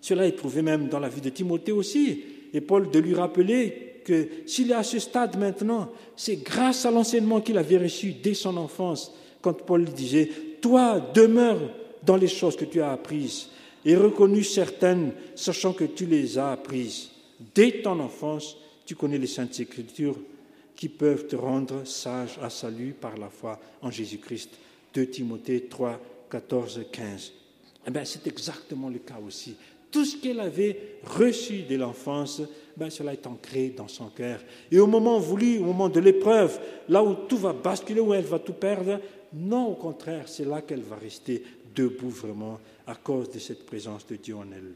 Cela 0.00 0.26
est 0.26 0.32
prouvé 0.32 0.62
même 0.62 0.88
dans 0.88 0.98
la 0.98 1.08
vie 1.08 1.20
de 1.20 1.28
Timothée 1.28 1.72
aussi, 1.72 2.24
et 2.52 2.60
Paul 2.60 2.90
de 2.90 2.98
lui 2.98 3.14
rappeler 3.14 4.02
que 4.04 4.28
s'il 4.46 4.70
est 4.70 4.74
à 4.74 4.82
ce 4.82 4.98
stade 4.98 5.38
maintenant, 5.38 5.90
c'est 6.16 6.36
grâce 6.36 6.86
à 6.86 6.90
l'enseignement 6.90 7.40
qu'il 7.40 7.58
avait 7.58 7.78
reçu 7.78 8.14
dès 8.14 8.34
son 8.34 8.56
enfance, 8.56 9.14
quand 9.42 9.52
Paul 9.52 9.84
disait, 9.84 10.30
toi 10.60 11.00
demeure 11.14 11.60
dans 12.02 12.16
les 12.16 12.28
choses 12.28 12.56
que 12.56 12.64
tu 12.64 12.80
as 12.80 12.92
apprises, 12.92 13.48
et 13.84 13.94
reconnues 13.96 14.44
certaines, 14.44 15.12
sachant 15.34 15.72
que 15.72 15.84
tu 15.84 16.06
les 16.06 16.38
as 16.38 16.52
apprises 16.52 17.10
dès 17.54 17.82
ton 17.82 17.98
enfance, 18.00 18.56
tu 18.84 18.94
connais 18.94 19.18
les 19.18 19.26
saintes 19.26 19.58
écritures 19.60 20.18
qui 20.76 20.88
peuvent 20.88 21.26
te 21.26 21.36
rendre 21.36 21.86
sage 21.86 22.38
à 22.42 22.50
salut 22.50 22.94
par 22.98 23.16
la 23.16 23.28
foi 23.28 23.60
en 23.82 23.90
Jésus-Christ. 23.90 24.50
2 24.94 25.06
Timothée 25.06 25.66
3, 25.68 26.00
14, 26.30 26.86
15. 26.90 27.32
Eh 27.86 27.90
bien, 27.90 28.04
c'est 28.04 28.26
exactement 28.26 28.88
le 28.88 28.98
cas 28.98 29.18
aussi. 29.24 29.56
Tout 29.90 30.04
ce 30.04 30.16
qu'elle 30.16 30.40
avait 30.40 30.98
reçu 31.04 31.62
de 31.62 31.76
l'enfance, 31.76 32.42
ben, 32.76 32.90
cela 32.90 33.12
est 33.12 33.26
ancré 33.26 33.70
dans 33.76 33.88
son 33.88 34.08
cœur. 34.08 34.40
Et 34.70 34.78
au 34.78 34.86
moment 34.86 35.18
voulu, 35.18 35.58
au 35.58 35.64
moment 35.64 35.88
de 35.88 36.00
l'épreuve, 36.00 36.60
là 36.88 37.02
où 37.02 37.14
tout 37.28 37.38
va 37.38 37.52
basculer, 37.52 38.00
où 38.00 38.14
elle 38.14 38.24
va 38.24 38.38
tout 38.38 38.52
perdre, 38.52 39.00
non, 39.34 39.68
au 39.68 39.74
contraire, 39.74 40.28
c'est 40.28 40.44
là 40.44 40.62
qu'elle 40.62 40.82
va 40.82 40.96
rester 40.96 41.42
debout 41.74 42.10
vraiment 42.10 42.58
à 42.86 42.94
cause 42.94 43.30
de 43.30 43.38
cette 43.38 43.66
présence 43.66 44.06
de 44.06 44.16
Dieu 44.16 44.36
en 44.36 44.50
elle. 44.52 44.72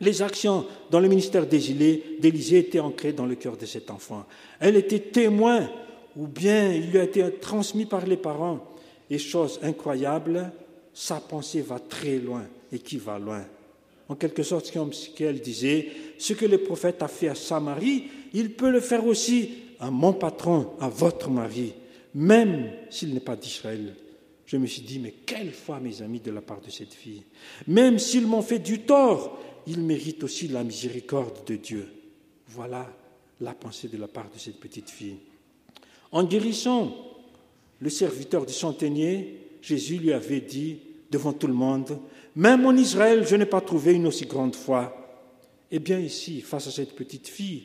Les 0.00 0.22
actions 0.22 0.64
dans 0.90 1.00
le 1.00 1.08
ministère 1.08 1.46
d'Élysée 1.46 2.58
étaient 2.58 2.80
ancrées 2.80 3.12
dans 3.12 3.26
le 3.26 3.34
cœur 3.34 3.56
de 3.56 3.66
cet 3.66 3.90
enfant. 3.90 4.24
Elle 4.60 4.76
était 4.76 5.00
témoin, 5.00 5.68
ou 6.16 6.26
bien 6.26 6.72
il 6.72 6.90
lui 6.90 6.98
a 6.98 7.04
été 7.04 7.24
transmis 7.40 7.86
par 7.86 8.06
les 8.06 8.16
parents. 8.16 8.60
Et 9.10 9.18
chose 9.18 9.58
incroyable, 9.62 10.52
sa 10.94 11.16
pensée 11.16 11.62
va 11.62 11.78
très 11.78 12.18
loin 12.18 12.44
et 12.70 12.78
qui 12.78 12.98
va 12.98 13.18
loin. 13.18 13.44
En 14.08 14.14
quelque 14.14 14.42
sorte, 14.42 14.70
comme 14.72 14.92
ce 14.92 15.10
qu'elle 15.10 15.40
disait, 15.40 15.88
ce 16.18 16.32
que 16.32 16.46
le 16.46 16.58
prophète 16.58 17.02
a 17.02 17.08
fait 17.08 17.28
à 17.28 17.34
sa 17.34 17.60
mari, 17.60 18.04
il 18.32 18.52
peut 18.52 18.70
le 18.70 18.80
faire 18.80 19.06
aussi 19.06 19.50
à 19.80 19.90
mon 19.90 20.12
patron, 20.12 20.70
à 20.80 20.88
votre 20.88 21.30
mari, 21.30 21.72
même 22.14 22.70
s'il 22.90 23.14
n'est 23.14 23.20
pas 23.20 23.36
d'Israël. 23.36 23.94
Je 24.48 24.56
me 24.56 24.66
suis 24.66 24.80
dit, 24.80 24.98
mais 24.98 25.12
quelle 25.26 25.52
foi, 25.52 25.78
mes 25.78 26.00
amis, 26.00 26.20
de 26.20 26.30
la 26.30 26.40
part 26.40 26.62
de 26.62 26.70
cette 26.70 26.94
fille. 26.94 27.22
Même 27.66 27.98
s'ils 27.98 28.26
m'ont 28.26 28.40
fait 28.40 28.58
du 28.58 28.80
tort, 28.80 29.38
ils 29.66 29.78
méritent 29.78 30.24
aussi 30.24 30.48
la 30.48 30.64
miséricorde 30.64 31.46
de 31.46 31.56
Dieu. 31.56 31.86
Voilà 32.46 32.90
la 33.42 33.52
pensée 33.52 33.88
de 33.88 33.98
la 33.98 34.08
part 34.08 34.30
de 34.32 34.38
cette 34.38 34.58
petite 34.58 34.88
fille. 34.88 35.18
En 36.12 36.24
guérissant 36.24 36.96
le 37.78 37.90
serviteur 37.90 38.46
du 38.46 38.54
centenier, 38.54 39.36
Jésus 39.60 39.98
lui 39.98 40.14
avait 40.14 40.40
dit 40.40 40.78
devant 41.10 41.34
tout 41.34 41.46
le 41.46 41.52
monde, 41.52 41.98
même 42.34 42.64
en 42.64 42.74
Israël, 42.74 43.26
je 43.28 43.36
n'ai 43.36 43.44
pas 43.44 43.60
trouvé 43.60 43.92
une 43.92 44.06
aussi 44.06 44.24
grande 44.24 44.56
foi. 44.56 45.28
Eh 45.70 45.78
bien 45.78 45.98
ici, 45.98 46.40
face 46.40 46.68
à 46.68 46.70
cette 46.70 46.96
petite 46.96 47.28
fille, 47.28 47.64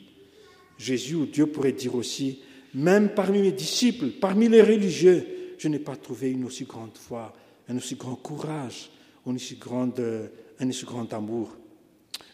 Jésus 0.76 1.14
ou 1.14 1.24
Dieu 1.24 1.46
pourrait 1.46 1.72
dire 1.72 1.94
aussi, 1.94 2.40
même 2.74 3.14
parmi 3.14 3.40
mes 3.40 3.52
disciples, 3.52 4.10
parmi 4.20 4.50
les 4.50 4.60
religieux, 4.60 5.33
je 5.64 5.70
n'ai 5.70 5.78
pas 5.78 5.96
trouvé 5.96 6.30
une 6.30 6.44
aussi 6.44 6.64
grande 6.64 6.94
foi, 6.94 7.32
un 7.70 7.78
aussi 7.78 7.94
grand 7.94 8.16
courage, 8.16 8.90
un 9.26 9.34
aussi 9.34 9.56
grand, 9.56 9.88
aussi 10.60 10.84
grand 10.84 11.10
amour. 11.14 11.56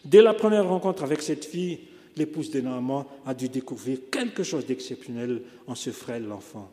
Dès 0.03 0.21
la 0.21 0.33
première 0.33 0.67
rencontre 0.67 1.03
avec 1.03 1.21
cette 1.21 1.45
fille, 1.45 1.79
l'épouse 2.17 2.51
de 2.51 2.59
Naaman 2.59 3.05
a 3.25 3.33
dû 3.33 3.47
découvrir 3.47 3.99
quelque 4.11 4.43
chose 4.43 4.65
d'exceptionnel 4.65 5.43
en 5.65 5.75
ce 5.75 5.91
frêle 5.91 6.29
enfant. 6.29 6.69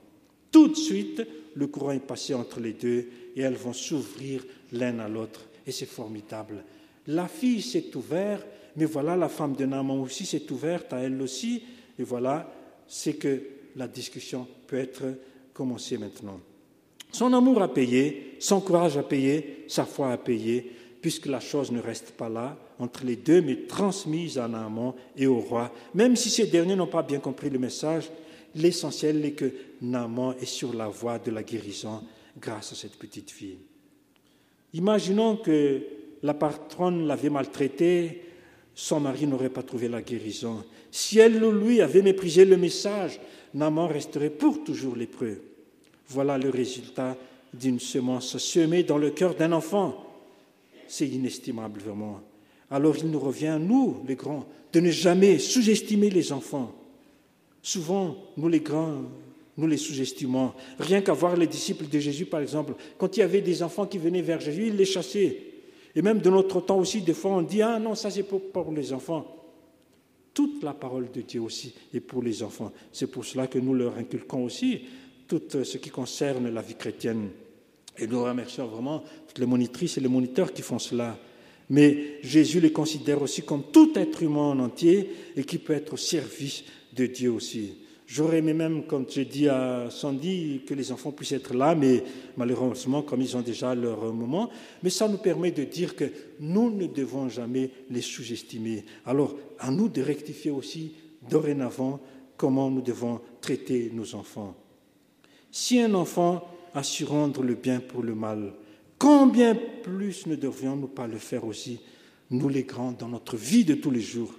Tout 0.51 0.67
de 0.67 0.75
suite, 0.75 1.23
le 1.55 1.69
courant 1.69 1.93
est 1.93 2.05
passé 2.05 2.35
entre 2.35 2.59
les 2.59 2.73
deux 2.73 3.07
et 3.37 3.43
elles 3.43 3.55
vont 3.55 3.73
s'ouvrir 3.73 4.45
l'un 4.73 4.99
à 4.99 5.09
l'autre. 5.09 5.43
Et 5.65 5.71
c'est 5.71 5.87
formidable. 5.87 6.65
La 7.07 7.29
fille 7.29 7.63
s'est 7.63 7.95
ouverte, 7.95 8.47
mais 8.75 8.87
voilà, 8.87 9.15
la 9.15 9.29
femme 9.29 9.55
de 9.55 9.65
Naaman 9.65 10.01
aussi 10.01 10.27
s'est 10.27 10.51
ouverte 10.51 10.93
à 10.93 10.99
elle 10.99 11.23
aussi. 11.23 11.63
Et 11.97 12.03
voilà, 12.03 12.53
c'est 12.89 13.15
que 13.15 13.43
la 13.77 13.87
discussion 13.87 14.49
peut 14.67 14.79
être 14.79 15.05
commencée 15.53 15.99
maintenant. 15.99 16.41
Son 17.13 17.33
amour 17.33 17.63
a 17.63 17.73
payé, 17.73 18.37
son 18.39 18.61
courage 18.61 18.97
a 18.97 19.03
payé, 19.03 19.65
sa 19.69 19.85
foi 19.85 20.13
a 20.13 20.19
payé, 20.19 20.73
puisque 21.01 21.27
la 21.27 21.41
chose 21.41 21.73
ne 21.73 21.81
reste 21.81 22.13
pas 22.13 22.29
là 22.29 22.57
entre 22.79 23.05
les 23.05 23.17
deux, 23.17 23.41
mais 23.41 23.67
transmise 23.67 24.39
à 24.39 24.49
Naaman 24.49 24.95
et 25.17 25.27
au 25.27 25.41
roi. 25.41 25.73
Même 25.95 26.17
si 26.17 26.31
ces 26.31 26.47
derniers 26.47 26.77
n'ont 26.77 26.87
pas 26.87 27.03
bien 27.03 27.19
compris 27.19 27.51
le 27.51 27.59
message, 27.59 28.11
l'essentiel 28.55 29.25
est 29.25 29.33
que 29.33 29.53
Naaman 29.83 30.35
est 30.41 30.47
sur 30.47 30.75
la 30.75 30.89
voie 30.89 31.19
de 31.19 31.31
la 31.31 31.43
guérison 31.43 32.03
grâce 32.41 32.73
à 32.73 32.77
cette 32.77 32.97
petite 32.97 33.31
fille. 33.31 33.59
Imaginons 34.75 35.37
que 35.37 35.83
la 36.23 36.35
patronne 36.35 37.07
l'avait 37.07 37.31
maltraitée, 37.31 38.23
son 38.75 39.01
mari 39.01 39.27
n'aurait 39.27 39.49
pas 39.51 39.63
trouvé 39.63 39.89
la 39.89 40.03
guérison. 40.03 40.65
Si 40.91 41.19
elle 41.19 41.43
ou 41.43 41.51
lui 41.51 41.81
avait 41.81 42.03
méprisé 42.03 42.45
le 42.45 42.57
message, 42.57 43.19
Naaman 43.55 43.89
resterait 43.89 44.31
pour 44.31 44.63
toujours 44.63 44.95
lépreux. 44.95 45.48
Voilà 46.09 46.39
le 46.39 46.51
résultat 46.51 47.17
d'une 47.53 47.81
semence 47.81 48.39
semée 48.39 48.83
dans 48.83 48.99
le 48.99 49.11
cœur 49.11 49.35
d'un 49.35 49.53
enfant. 49.53 50.05
C'est 50.87 51.09
inestimable 51.09 51.81
vraiment. 51.81 52.21
Alors 52.71 52.97
il 52.97 53.11
nous 53.11 53.21
revient, 53.21 53.59
nous, 53.61 54.03
les 54.07 54.15
grands, 54.15 54.47
de 54.73 54.81
ne 54.81 54.91
jamais 54.91 55.39
sous-estimer 55.39 56.11
les 56.11 56.33
enfants. 56.33 56.75
Souvent, 57.63 58.17
nous 58.37 58.49
les 58.49 58.61
grands, 58.61 59.03
nous 59.57 59.67
les 59.67 59.77
sous-estimons. 59.77 60.53
Rien 60.79 61.01
qu'à 61.01 61.13
voir 61.13 61.37
les 61.37 61.47
disciples 61.47 61.89
de 61.89 61.99
Jésus, 61.99 62.27
par 62.27 62.41
exemple, 62.41 62.75
quand 62.97 63.17
il 63.17 63.21
y 63.21 63.23
avait 63.23 63.41
des 63.41 63.63
enfants 63.63 63.87
qui 63.87 63.99
venaient 63.99 64.23
vers 64.23 64.41
Jésus, 64.41 64.69
ils 64.69 64.77
les 64.77 64.85
chassaient. 64.85 65.43
Et 65.95 66.03
même 66.03 66.21
de 66.21 66.31
notre 66.31 66.61
temps 66.61 66.79
aussi, 66.79 67.01
des 67.01 67.15
fois, 67.15 67.33
on 67.33 67.43
dit 67.43 67.63
Ah 67.63 67.79
non, 67.79 67.95
ça 67.95 68.11
c'est 68.11 68.23
pour, 68.23 68.41
pour 68.51 68.71
les 68.73 68.93
enfants. 68.93 69.35
Toute 70.33 70.63
la 70.63 70.73
parole 70.73 71.11
de 71.11 71.23
Dieu 71.23 71.41
aussi 71.41 71.75
est 71.93 72.01
pour 72.01 72.23
les 72.23 72.43
enfants. 72.43 72.73
C'est 72.93 73.11
pour 73.11 73.25
cela 73.25 73.49
que 73.49 73.59
nous 73.59 73.75
leur 73.75 73.97
inculquons 73.99 74.45
aussi 74.45 74.83
tout 75.29 75.63
ce 75.63 75.79
qui 75.79 75.91
concerne 75.91 76.49
la 76.49 76.63
vie 76.63 76.75
chrétienne. 76.75 77.29
Et 77.99 78.07
nous 78.07 78.23
remercions 78.23 78.67
vraiment 78.67 79.03
toutes 79.27 79.39
les 79.39 79.47
monitrices 79.47 79.99
et 79.99 80.01
les 80.01 80.09
moniteurs 80.09 80.53
qui 80.53 80.63
font 80.63 80.79
cela. 80.79 81.19
Mais 81.71 82.19
Jésus 82.23 82.61
les 82.61 82.73
considère 82.73 83.21
aussi 83.21 83.43
comme 83.43 83.65
tout 83.71 83.93
être 83.97 84.23
humain 84.23 84.51
en 84.51 84.59
entier 84.61 85.11
et 85.37 85.45
qui 85.45 85.59
peut 85.59 85.75
être 85.75 85.95
au 85.95 85.99
service 85.99 86.65
de 86.95 87.07
Dieu 87.07 87.31
aussi. 87.31 87.75
J'aurais 88.07 88.39
aimé 88.39 88.55
même, 88.55 88.87
comme 88.87 89.05
j'ai 89.07 89.27
dit 89.27 89.49
à 89.49 89.91
Sandy, 89.91 90.63
que 90.67 90.73
les 90.73 90.93
enfants 90.93 91.13
puissent 91.13 91.33
être 91.33 91.53
là, 91.53 91.75
mais 91.75 92.03
malheureusement, 92.39 93.03
comme 93.03 93.21
ils 93.21 93.37
ont 93.37 93.43
déjà 93.43 93.75
leur 93.75 94.15
moment, 94.15 94.49
mais 94.83 94.89
ça 94.89 95.09
nous 95.09 95.19
permet 95.19 95.51
de 95.51 95.65
dire 95.65 95.95
que 95.95 96.11
nous 96.41 96.71
ne 96.71 96.87
devons 96.87 97.29
jamais 97.29 97.71
les 97.91 98.01
sous-estimer. 98.01 98.87
Alors, 99.05 99.37
à 99.59 99.71
nous 99.71 99.91
de 99.91 100.01
rectifier 100.01 100.51
aussi, 100.51 100.95
dorénavant, 101.29 102.01
comment 102.39 102.71
nous 102.71 102.81
devons 102.81 103.21
traiter 103.43 103.91
nos 103.93 104.15
enfants. 104.15 104.57
Si 105.51 105.81
un 105.81 105.95
enfant 105.95 106.47
a 106.75 106.83
su 106.83 107.05
rendre 107.05 107.43
le 107.43 107.55
bien 107.55 107.81
pour 107.81 108.03
le 108.03 108.15
mal, 108.15 108.53
combien 108.99 109.57
plus 109.83 110.27
ne 110.27 110.37
devrions-nous 110.37 110.89
pas 110.89 111.07
le 111.07 111.19
faire 111.19 111.45
aussi, 111.45 111.81
nous 112.31 112.49
les 112.49 112.65
grands, 112.65 112.93
dans 112.93 113.09
notre 113.09 113.37
vie 113.37 113.65
de 113.65 113.75
tous 113.75 113.91
les 113.91 114.01
jours? 114.01 114.35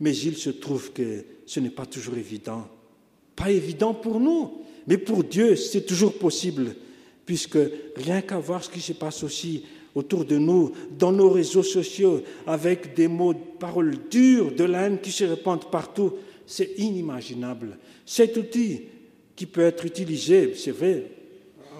Mais 0.00 0.16
il 0.16 0.36
se 0.36 0.50
trouve 0.50 0.92
que 0.92 1.24
ce 1.46 1.60
n'est 1.60 1.70
pas 1.70 1.86
toujours 1.86 2.16
évident. 2.16 2.68
Pas 3.36 3.50
évident 3.50 3.94
pour 3.94 4.20
nous, 4.20 4.62
mais 4.86 4.98
pour 4.98 5.24
Dieu, 5.24 5.56
c'est 5.56 5.86
toujours 5.86 6.18
possible, 6.18 6.76
puisque 7.24 7.58
rien 7.96 8.20
qu'à 8.20 8.38
voir 8.38 8.62
ce 8.62 8.70
qui 8.70 8.80
se 8.80 8.92
passe 8.92 9.22
aussi 9.22 9.64
autour 9.94 10.24
de 10.24 10.36
nous, 10.36 10.72
dans 10.98 11.12
nos 11.12 11.30
réseaux 11.30 11.62
sociaux, 11.62 12.20
avec 12.46 12.94
des 12.94 13.08
mots, 13.08 13.34
paroles 13.34 13.96
dures, 14.10 14.52
de 14.52 14.64
la 14.64 14.82
haine 14.82 15.00
qui 15.00 15.12
se 15.12 15.24
répandent 15.24 15.70
partout, 15.70 16.14
c'est 16.46 16.74
inimaginable. 16.76 17.78
Cet 18.04 18.36
outil 18.36 18.82
qui 19.36 19.46
peut 19.46 19.62
être 19.62 19.84
utilisé, 19.84 20.54
c'est 20.54 20.70
vrai. 20.70 21.04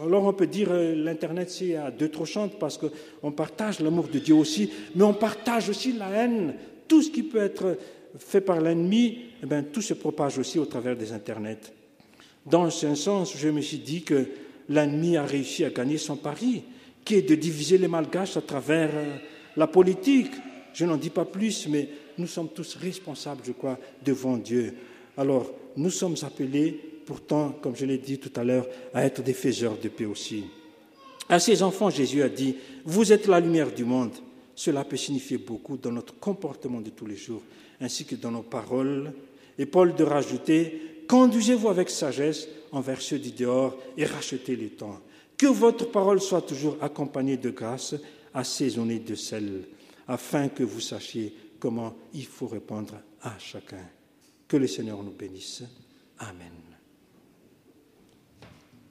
Alors 0.02 0.24
on 0.24 0.32
peut 0.32 0.46
dire 0.46 0.68
euh, 0.70 0.94
l'Internet 0.94 1.50
c'est 1.50 1.76
à 1.76 1.90
deux 1.90 2.08
trochantes 2.08 2.58
parce 2.58 2.78
qu'on 2.78 3.32
partage 3.32 3.80
l'amour 3.80 4.08
de 4.08 4.18
Dieu 4.18 4.34
aussi, 4.34 4.70
mais 4.94 5.04
on 5.04 5.14
partage 5.14 5.68
aussi 5.68 5.92
la 5.92 6.10
haine, 6.10 6.54
tout 6.88 7.02
ce 7.02 7.10
qui 7.10 7.22
peut 7.22 7.42
être 7.42 7.76
fait 8.18 8.40
par 8.40 8.60
l'ennemi, 8.60 9.18
eh 9.42 9.46
bien, 9.46 9.62
tout 9.62 9.82
se 9.82 9.94
propage 9.94 10.38
aussi 10.38 10.58
au 10.58 10.66
travers 10.66 10.96
des 10.96 11.12
Internets. 11.12 11.72
Dans 12.46 12.70
ce 12.70 12.94
sens, 12.94 13.36
je 13.36 13.48
me 13.48 13.60
suis 13.60 13.78
dit 13.78 14.02
que 14.02 14.26
l'ennemi 14.68 15.16
a 15.16 15.24
réussi 15.24 15.64
à 15.64 15.70
gagner 15.70 15.98
son 15.98 16.16
pari, 16.16 16.62
qui 17.04 17.16
est 17.16 17.28
de 17.28 17.34
diviser 17.34 17.78
les 17.78 17.88
malgaches 17.88 18.36
à 18.36 18.42
travers 18.42 18.90
euh, 18.94 19.16
la 19.56 19.66
politique. 19.66 20.32
Je 20.72 20.84
n'en 20.84 20.96
dis 20.96 21.10
pas 21.10 21.24
plus, 21.24 21.68
mais 21.68 21.88
nous 22.18 22.26
sommes 22.26 22.48
tous 22.48 22.76
responsables, 22.76 23.42
je 23.44 23.52
crois, 23.52 23.78
devant 24.04 24.36
Dieu. 24.36 24.74
Alors, 25.16 25.50
nous 25.76 25.90
sommes 25.90 26.16
appelés, 26.22 26.80
pourtant, 27.04 27.50
comme 27.62 27.76
je 27.76 27.86
l'ai 27.86 27.98
dit 27.98 28.18
tout 28.18 28.32
à 28.36 28.44
l'heure, 28.44 28.66
à 28.92 29.04
être 29.04 29.22
des 29.22 29.34
faiseurs 29.34 29.76
de 29.78 29.88
paix 29.88 30.06
aussi. 30.06 30.44
À 31.28 31.38
ces 31.38 31.62
enfants, 31.62 31.90
Jésus 31.90 32.22
a 32.22 32.28
dit, 32.28 32.56
vous 32.84 33.12
êtes 33.12 33.26
la 33.26 33.40
lumière 33.40 33.72
du 33.72 33.84
monde. 33.84 34.12
Cela 34.54 34.84
peut 34.84 34.96
signifier 34.96 35.38
beaucoup 35.38 35.76
dans 35.76 35.92
notre 35.92 36.18
comportement 36.18 36.80
de 36.80 36.90
tous 36.90 37.06
les 37.06 37.16
jours 37.16 37.42
ainsi 37.80 38.04
que 38.04 38.16
dans 38.16 38.30
nos 38.30 38.42
paroles. 38.42 39.12
Et 39.58 39.66
Paul 39.66 39.94
de 39.94 40.04
rajouter, 40.04 41.04
conduisez-vous 41.08 41.68
avec 41.68 41.90
sagesse 41.90 42.48
envers 42.72 43.00
ceux 43.00 43.18
du 43.18 43.30
dehors 43.30 43.76
et 43.96 44.04
rachetez 44.04 44.56
les 44.56 44.70
temps. 44.70 45.00
Que 45.36 45.46
votre 45.46 45.90
parole 45.90 46.20
soit 46.20 46.42
toujours 46.42 46.76
accompagnée 46.80 47.36
de 47.36 47.50
grâce, 47.50 47.94
assaisonnée 48.32 49.00
de 49.00 49.14
sel, 49.14 49.64
afin 50.08 50.48
que 50.48 50.62
vous 50.62 50.80
sachiez 50.80 51.34
comment 51.58 51.94
il 52.12 52.26
faut 52.26 52.46
répondre 52.46 52.94
à 53.22 53.38
chacun. 53.38 53.88
Que 54.48 54.56
le 54.56 54.66
Seigneur 54.66 55.02
nous 55.02 55.12
bénisse. 55.12 55.62
Amen. 56.18 56.73